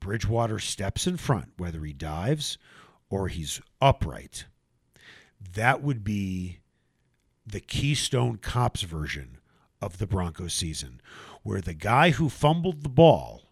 [0.00, 2.58] Bridgewater steps in front, whether he dives
[3.08, 4.46] or he's upright,
[5.54, 6.58] that would be
[7.46, 9.38] the Keystone Cops version
[9.80, 11.00] of the Broncos season,
[11.42, 13.42] where the guy who fumbled the ball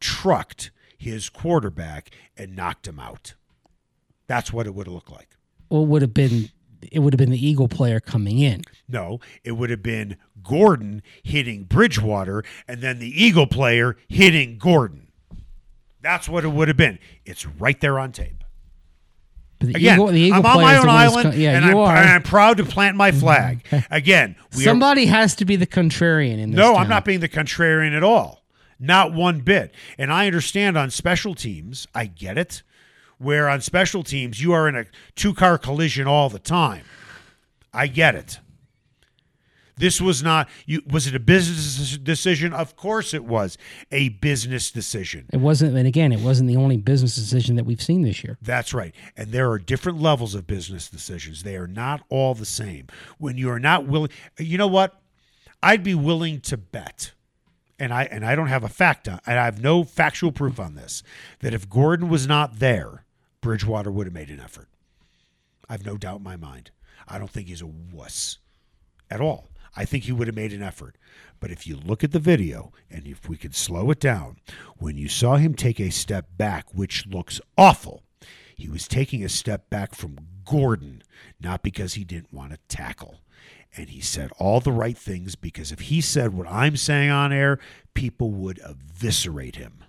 [0.00, 3.34] trucked his quarterback and knocked him out.
[4.26, 5.36] That's what it would have looked like.
[5.68, 6.50] Well, would have been
[6.92, 8.62] it would have been the Eagle player coming in.
[8.88, 15.08] No, it would have been Gordon hitting Bridgewater and then the Eagle player hitting Gordon.
[16.02, 16.98] That's what it would have been.
[17.24, 18.44] It's right there on tape.
[19.58, 21.56] But Again, Eagle, the Eagle I'm on my own the one that's island, co- yeah,
[21.56, 23.64] and, I'm, and I'm proud to plant my flag.
[23.90, 26.58] Again, we are, Somebody has to be the contrarian in this.
[26.58, 28.44] No, I'm not being the contrarian at all.
[28.78, 29.72] Not one bit.
[29.96, 32.62] And I understand on special teams, I get it,
[33.18, 36.84] where on special teams you are in a two car collision all the time.
[37.72, 38.38] I get it.
[39.76, 42.52] This was not you was it a business decision?
[42.52, 43.58] Of course it was
[43.90, 45.26] a business decision.
[45.32, 48.38] It wasn't, and again, it wasn't the only business decision that we've seen this year.
[48.40, 48.94] That's right.
[49.16, 51.42] And there are different levels of business decisions.
[51.42, 52.86] They are not all the same.
[53.18, 55.00] When you are not willing, you know what?
[55.60, 57.12] I'd be willing to bet,
[57.78, 60.60] and I and I don't have a fact on, and I have no factual proof
[60.60, 61.02] on this,
[61.40, 63.03] that if Gordon was not there,
[63.44, 64.68] Bridgewater would have made an effort.
[65.68, 66.70] I've no doubt in my mind.
[67.06, 68.38] I don't think he's a wuss
[69.10, 69.50] at all.
[69.76, 70.96] I think he would have made an effort.
[71.40, 74.38] But if you look at the video, and if we could slow it down,
[74.78, 78.02] when you saw him take a step back, which looks awful,
[78.56, 80.16] he was taking a step back from
[80.46, 81.02] Gordon,
[81.38, 83.20] not because he didn't want to tackle.
[83.76, 87.30] And he said all the right things because if he said what I'm saying on
[87.30, 87.58] air,
[87.92, 89.84] people would eviscerate him.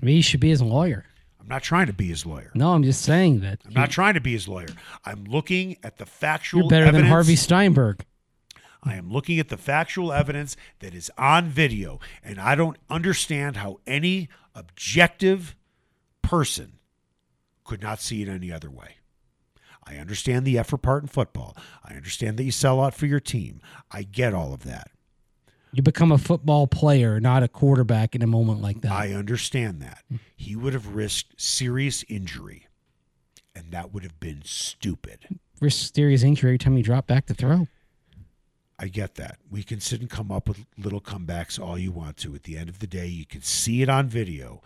[0.00, 1.06] Maybe he should be his lawyer.
[1.40, 2.50] I'm not trying to be his lawyer.
[2.54, 4.68] No, I'm just saying that I'm not trying to be his lawyer.
[5.04, 7.02] I'm looking at the factual you're better evidence.
[7.02, 8.04] than Harvey Steinberg.
[8.82, 13.56] I am looking at the factual evidence that is on video, and I don't understand
[13.56, 15.54] how any objective
[16.22, 16.78] person
[17.64, 18.96] could not see it any other way.
[19.84, 21.56] I understand the effort part in football.
[21.84, 23.60] I understand that you sell out for your team.
[23.90, 24.90] I get all of that.
[25.72, 28.92] You become a football player, not a quarterback in a moment like that.
[28.92, 30.04] I understand that.
[30.36, 32.66] He would have risked serious injury,
[33.54, 35.38] and that would have been stupid.
[35.60, 37.68] Risk serious injury every time you drop back to throw.
[38.78, 39.38] I get that.
[39.50, 42.34] We can sit and come up with little comebacks all you want to.
[42.34, 44.62] At the end of the day, you can see it on video.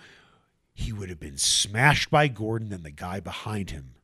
[0.73, 3.97] He would have been smashed by Gordon, then the guy behind him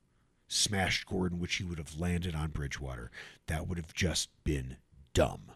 [0.48, 3.10] smashed Gordon, which he would have landed on Bridgewater.
[3.46, 4.76] That would have just been
[5.14, 5.52] dumb.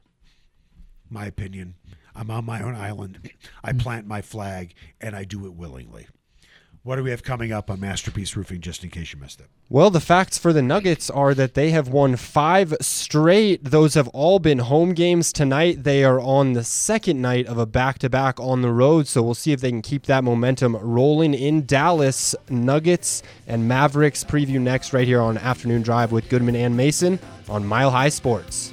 [1.14, 1.76] My opinion.
[2.16, 3.30] I'm on my own island.
[3.62, 3.78] I hmm.
[3.78, 6.08] plant my flag, and I do it willingly.
[6.82, 9.46] What do we have coming up on Masterpiece Roofing, just in case you missed it?
[9.70, 13.64] Well, the facts for the Nuggets are that they have won five straight.
[13.64, 15.84] Those have all been home games tonight.
[15.84, 19.22] They are on the second night of a back to back on the road, so
[19.22, 22.34] we'll see if they can keep that momentum rolling in Dallas.
[22.50, 27.64] Nuggets and Mavericks preview next, right here on Afternoon Drive with Goodman and Mason on
[27.64, 28.72] Mile High Sports.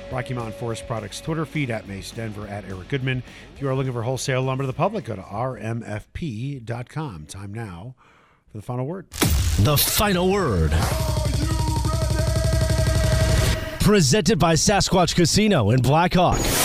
[0.11, 3.23] Rocky Mountain Forest Products Twitter feed at Mace Denver at Eric Goodman.
[3.55, 6.65] If you are looking for wholesale lumber to the public, go to rmfp.com.
[7.27, 7.95] Time now
[8.51, 9.09] for the final word.
[9.59, 10.71] The final word.
[13.81, 16.60] Presented by Sasquatch Casino in Blackhawk.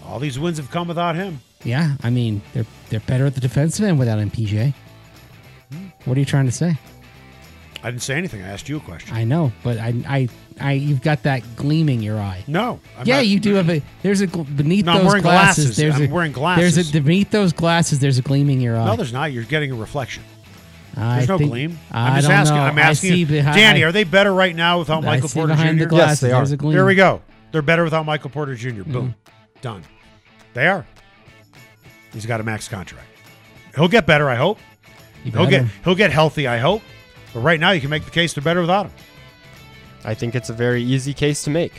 [0.04, 1.40] All these wins have come without him.
[1.64, 4.74] Yeah, I mean they're they're better at the defensive end without MPJ.
[6.04, 6.76] What are you trying to say?
[7.82, 8.42] I didn't say anything.
[8.42, 9.14] I asked you a question.
[9.16, 10.28] I know, but I I,
[10.60, 12.42] I you've got that gleam in your eye.
[12.46, 12.80] no.
[12.98, 13.82] I'm yeah, not- you do have a.
[14.02, 15.64] There's a gl- beneath No, I'm those wearing glasses.
[15.66, 15.76] glasses.
[15.76, 17.98] There's I'm a, wearing There's a beneath those glasses.
[18.00, 18.86] There's a gleam in your eye.
[18.86, 19.32] No, there's not.
[19.32, 20.22] You're getting a reflection.
[20.96, 21.78] I There's no think- gleam.
[21.92, 22.56] I I'm just don't asking.
[22.56, 22.62] know.
[22.62, 23.26] I'm I see you.
[23.26, 25.84] behind- Danny, I- are they better right now without I Michael see Porter behind Jr.?
[25.84, 26.20] the glasses.
[26.20, 26.36] they are.
[26.40, 26.74] There's a gleam.
[26.74, 27.20] There we go.
[27.52, 28.82] They're better without Michael Porter Jr.
[28.82, 28.84] Boom.
[28.84, 29.60] Mm-hmm.
[29.60, 29.82] Done.
[30.54, 30.84] They are.
[32.12, 33.08] He's got a max contract.
[33.74, 34.58] He'll get better, I hope.
[35.24, 36.82] You He'll get he'll get healthy, I hope.
[37.34, 38.92] But right now you can make the case they're better without him.
[40.04, 41.72] I think it's a very easy case to make.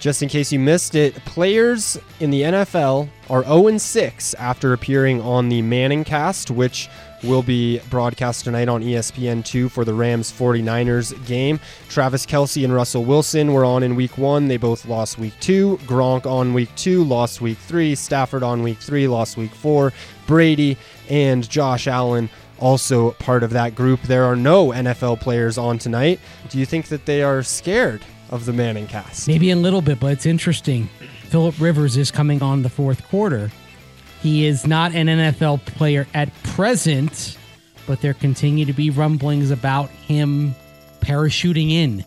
[0.00, 5.20] Just in case you missed it, players in the NFL are 0 6 after appearing
[5.20, 6.88] on the ManningCast, which
[7.22, 11.60] will be broadcast tonight on E ESPN2 for the Rams 49ers game.
[11.88, 14.48] Travis Kelce and Russell Wilson were on in week one.
[14.48, 15.78] They both lost week two.
[15.84, 17.94] Gronk on week two, lost week three.
[17.94, 19.92] Stafford on week three, lost week four.
[20.26, 20.76] Brady
[21.08, 24.02] and Josh Allen also part of that group.
[24.02, 26.20] There are no NFL players on tonight.
[26.48, 29.28] Do you think that they are scared of the ManningCast?
[29.28, 30.88] Maybe a little bit, but it's interesting.
[31.24, 33.50] Philip Rivers is coming on the fourth quarter.
[34.20, 37.38] He is not an NFL player at present,
[37.86, 40.54] but there continue to be rumblings about him
[41.00, 42.04] parachuting in,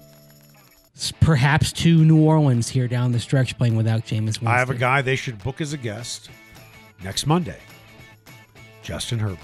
[1.22, 4.47] perhaps to New Orleans here down the stretch, playing without Jameis Winston.
[4.47, 6.30] I have a guy they should book as a guest
[7.03, 7.59] next Monday.
[8.84, 9.39] Justin Herbert.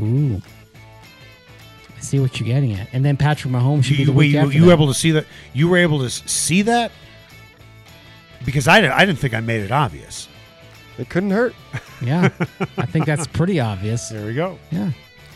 [0.00, 0.40] Ooh.
[1.96, 2.88] I see what you're getting at.
[2.94, 4.94] And then Patrick Mahomes should be the You, week you, after you were able to
[4.94, 5.26] see that?
[5.52, 6.92] You were able to see that?
[8.44, 10.28] Because I didn't, I didn't think I made it obvious.
[11.00, 11.54] It couldn't hurt.
[12.02, 12.30] Yeah.
[12.78, 14.08] I think that's pretty obvious.
[14.08, 14.58] There we go.
[14.70, 14.92] Yeah.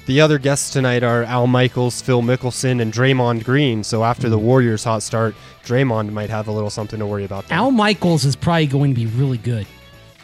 [0.07, 3.85] The other guests tonight are Al Michaels, Phil Mickelson, and Draymond Green.
[3.85, 4.31] So after Mm.
[4.31, 5.35] the Warriors' hot start,
[5.67, 7.47] Draymond might have a little something to worry about.
[7.49, 7.59] There.
[7.59, 9.67] Al Michaels is probably going to be really good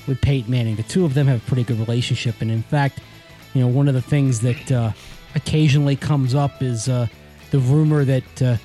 [0.07, 0.76] with Peyton Manning.
[0.76, 3.01] The two of them have a pretty good relationship, and in fact,
[3.53, 4.93] you know, one of the things that uh,
[5.34, 7.07] occasionally comes up is uh,
[7.51, 8.57] the rumor that uh,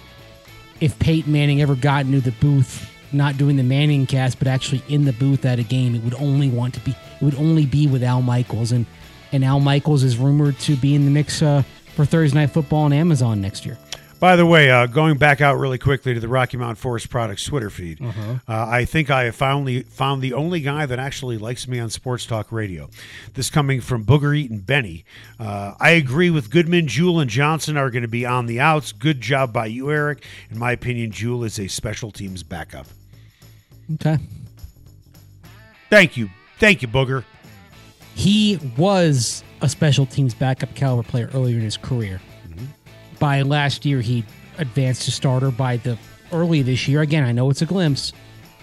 [0.80, 5.06] if Peyton Manning ever got into the booth, not doing the ManningCast, but actually in
[5.06, 7.88] the booth at a game, it would only want to be it would only be
[7.88, 8.86] with Al Michaels, and
[9.32, 11.64] and Al Michaels is rumored to be in the mix uh,
[11.96, 13.78] for Thursday Night Football on Amazon next year.
[14.18, 17.44] By the way, uh, going back out really quickly to the Rocky Mountain Forest Products
[17.44, 18.36] Twitter feed, Uh-huh.
[18.48, 21.90] uh, I think I have finally found the only guy that actually likes me on
[21.90, 22.90] Sports Talk Radio.
[23.34, 25.04] This coming from Booger Eaton Benny.
[25.38, 28.94] Uh, I agree with Goodman, Jewell and Johnson are going to be on the outs.
[28.94, 30.24] Good job by you, Eric.
[30.50, 32.88] In my opinion, Jewell is a special teams backup.
[33.96, 34.18] Okay.
[35.90, 36.30] Thank you.
[36.58, 37.26] Thank you, Booger.
[38.16, 42.22] he was a special teams backup caliber player earlier in his career.
[43.20, 44.24] By last year, he
[44.58, 45.52] advanced to starter.
[45.52, 45.98] By the
[46.32, 48.14] early this year, again, I know it's a glimpse.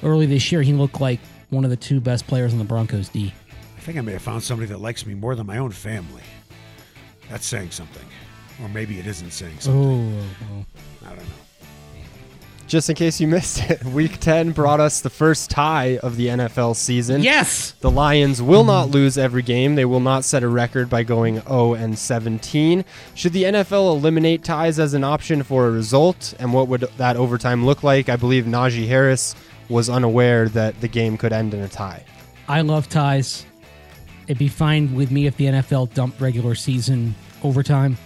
[0.03, 3.09] Early this year, he looked like one of the two best players on the Broncos
[3.09, 3.33] D.
[3.77, 6.23] I think I may have found somebody that likes me more than my own family.
[7.29, 8.07] That's saying something.
[8.63, 10.25] Or maybe it isn't saying something.
[10.53, 11.25] Oh, I don't know.
[12.69, 16.29] Just in case you missed it, Week 10 brought us the first tie of the
[16.29, 17.23] NFL season.
[17.23, 17.73] yes.
[17.81, 19.75] The Lions will not lose every game.
[19.75, 22.85] They will not set a record by going 0 and 17.
[23.15, 26.35] Should the NFL eliminate ties as an option for a result?
[26.39, 28.09] And what would that overtime look like?
[28.09, 29.35] I believe Najee Harris
[29.69, 32.05] was unaware that the game could end in a tie.
[32.49, 33.45] I love ties.
[34.29, 37.99] It'd be fine with me if the NFL dumped regular season overtime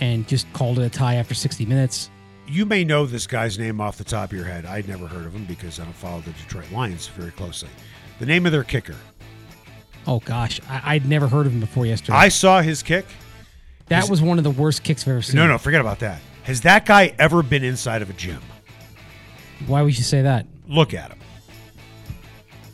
[0.00, 2.10] and just called it a tie after 60 minutes.
[2.48, 4.64] You may know this guy's name off the top of your head.
[4.64, 7.68] I'd never heard of him because I don't follow the Detroit Lions very closely.
[8.20, 8.96] The name of their kicker.
[10.06, 12.16] Oh gosh, I- I'd never heard of him before yesterday.
[12.16, 13.04] I saw his kick.
[13.88, 15.36] that was one of the worst kicks I've ever seen.
[15.36, 16.20] No, no, forget about that.
[16.44, 18.40] Has that guy ever been inside of a gym?
[19.66, 20.46] Why would you say that?
[20.66, 21.18] Look at him.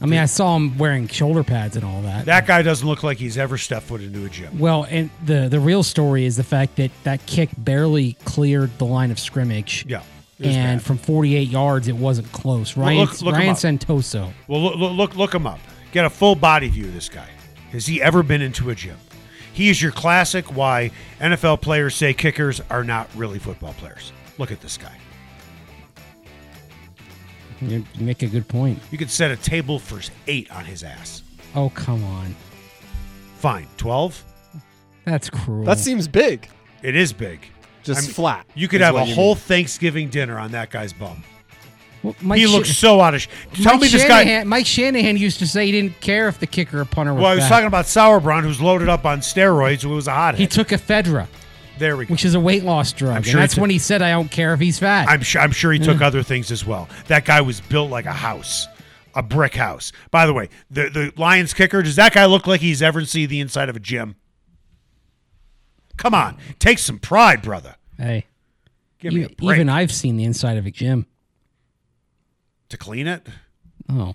[0.00, 2.26] I mean, I saw him wearing shoulder pads and all that.
[2.26, 4.58] That guy doesn't look like he's ever stepped foot into a gym.
[4.58, 8.84] well, and the the real story is the fact that that kick barely cleared the
[8.84, 9.84] line of scrimmage.
[9.88, 10.02] Yeah.
[10.40, 10.82] And bad.
[10.82, 12.76] from 48 yards, it wasn't close.
[12.76, 13.54] Well, Ryan, look- look Ryan.
[13.54, 14.32] Santoso.
[14.48, 15.60] Well, look, look, look him up.
[15.92, 17.28] Get a full body view of this guy.
[17.70, 18.96] Has he ever been into a gym?
[19.52, 20.90] He is your classic why
[21.20, 24.12] NFL players say kickers are not really football players.
[24.36, 24.96] Look at this guy.
[27.68, 28.78] You you make a good point.
[28.90, 31.22] You could set a table for eight on his ass.
[31.54, 32.34] Oh, come on.
[33.38, 34.22] Fine, twelve.
[35.04, 35.64] That's cruel.
[35.64, 36.48] That seems big.
[36.82, 37.40] It is big.
[37.82, 38.46] Just I mean, flat.
[38.54, 39.42] You could have a whole mean.
[39.42, 41.22] Thanksgiving dinner on that guy's bum.
[42.02, 43.22] Well, he Sha- looks so out of.
[43.22, 43.28] Sh-
[43.62, 44.44] Tell Mike me this Shanahan, guy.
[44.44, 47.30] Mike Shanahan used to say he didn't care if the kicker or punter was Well,
[47.32, 47.48] I was fat.
[47.50, 50.38] talking about Sauerbrun, who's loaded up on steroids, who was a hothead.
[50.40, 51.26] He took ephedra,
[51.78, 52.12] there we go.
[52.12, 53.10] which is a weight loss drug.
[53.12, 55.08] I'm and sure he that's when he said, I don't care if he's fat.
[55.08, 55.40] I'm sure.
[55.40, 56.02] I'm sure he took mm.
[56.02, 56.88] other things as well.
[57.08, 58.66] That guy was built like a house,
[59.14, 59.92] a brick house.
[60.10, 61.82] By the way, the the Lions kicker.
[61.82, 64.16] Does that guy look like he's ever seen the inside of a gym?
[65.96, 67.76] Come on, take some pride, brother.
[67.98, 68.26] hey,
[68.98, 69.56] Give me a break.
[69.56, 71.06] even I've seen the inside of a gym.
[72.70, 73.26] to clean it.
[73.88, 74.14] Oh.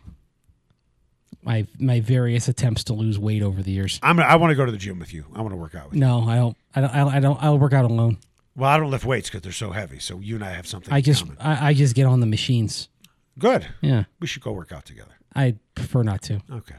[1.41, 3.97] My my various attempts to lose weight over the years.
[4.03, 4.19] I'm.
[4.19, 5.25] I want to go to the gym with you.
[5.33, 6.01] I want to work out with you.
[6.01, 6.57] No, I don't.
[6.75, 6.91] I don't.
[6.93, 7.41] I don't.
[7.43, 8.17] I'll work out alone.
[8.55, 9.99] Well, I don't lift weights because they're so heavy.
[9.99, 10.93] So you and I have something.
[10.93, 11.23] I in just.
[11.23, 11.37] common.
[11.39, 12.89] I, I just get on the machines.
[13.37, 13.67] good.
[13.81, 15.13] Yeah, We should go work out together.
[15.35, 16.41] I prefer not to.
[16.51, 16.75] Okay.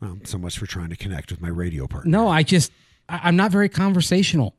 [0.00, 2.10] Well, so much for trying to connect with my radio partner.
[2.10, 2.72] No, I just.
[3.08, 4.54] I, I'm not very conversational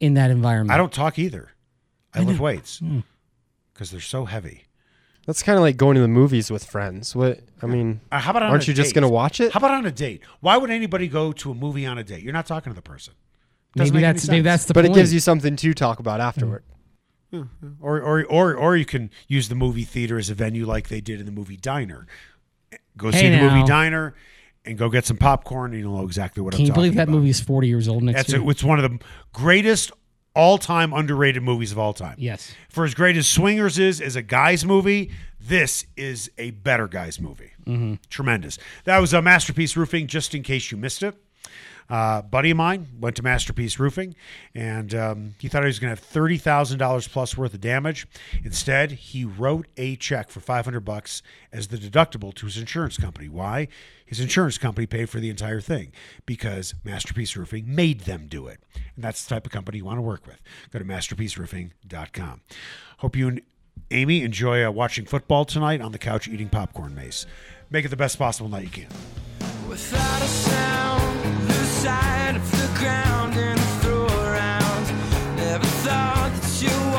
[0.00, 0.72] in that environment.
[0.74, 1.50] I don't talk either.
[2.14, 3.00] I, lift weights Hmm.
[3.72, 4.64] because they're so heavy.
[5.26, 7.16] That's kind of like going to the movies with friends.
[7.16, 9.00] What I mean, Uh, how about on aren't a you just date?
[9.00, 9.52] going to watch it?
[9.52, 10.22] How about on a date?
[10.40, 12.22] Why would anybody go to a movie on a date?
[12.22, 13.14] You're not talking to the person.
[13.76, 14.96] Doesn't maybe make any that's maybe that's the but point.
[14.96, 16.62] it gives you something to talk about afterward.
[17.32, 21.00] or, or or or you can use the movie theater as a venue like they
[21.00, 22.06] did in the movie Diner.
[22.96, 23.66] Go see Hey, the movie.
[23.66, 24.14] Diner
[24.64, 26.74] and go get some popcorn and you'll know exactly what Can I'm talking about.
[26.74, 27.16] Can you believe that about.
[27.18, 28.40] movie is 40 years old next That's year?
[28.42, 28.48] it.
[28.48, 28.98] It's one of the
[29.32, 29.90] greatest
[30.36, 32.14] all-time underrated movies of all time.
[32.18, 32.52] Yes.
[32.68, 35.10] For as great as Swingers is as a guys movie,
[35.40, 37.52] this is a better guys movie.
[37.66, 37.94] Mm-hmm.
[38.10, 38.58] Tremendous.
[38.84, 40.06] That was a Masterpiece Roofing.
[40.06, 41.14] Just in case you missed it,
[41.88, 44.14] uh, buddy of mine went to Masterpiece Roofing,
[44.54, 47.60] and um, he thought he was going to have thirty thousand dollars plus worth of
[47.60, 48.06] damage.
[48.42, 51.22] Instead, he wrote a check for five hundred bucks
[51.52, 53.28] as the deductible to his insurance company.
[53.28, 53.68] Why?
[54.06, 55.92] His insurance company paid for the entire thing
[56.26, 58.60] because Masterpiece Roofing made them do it,
[58.94, 60.40] and that's the type of company you want to work with.
[60.72, 62.40] Go to masterpieceroofing.com.
[62.98, 63.42] Hope you and
[63.90, 66.94] Amy enjoy uh, watching football tonight on the couch eating popcorn.
[66.94, 67.26] Mace,
[67.70, 68.88] make it the best possible night you can.
[69.68, 71.03] Without a sound
[71.84, 74.84] side of the ground and throw around.
[75.36, 76.93] Never thought that you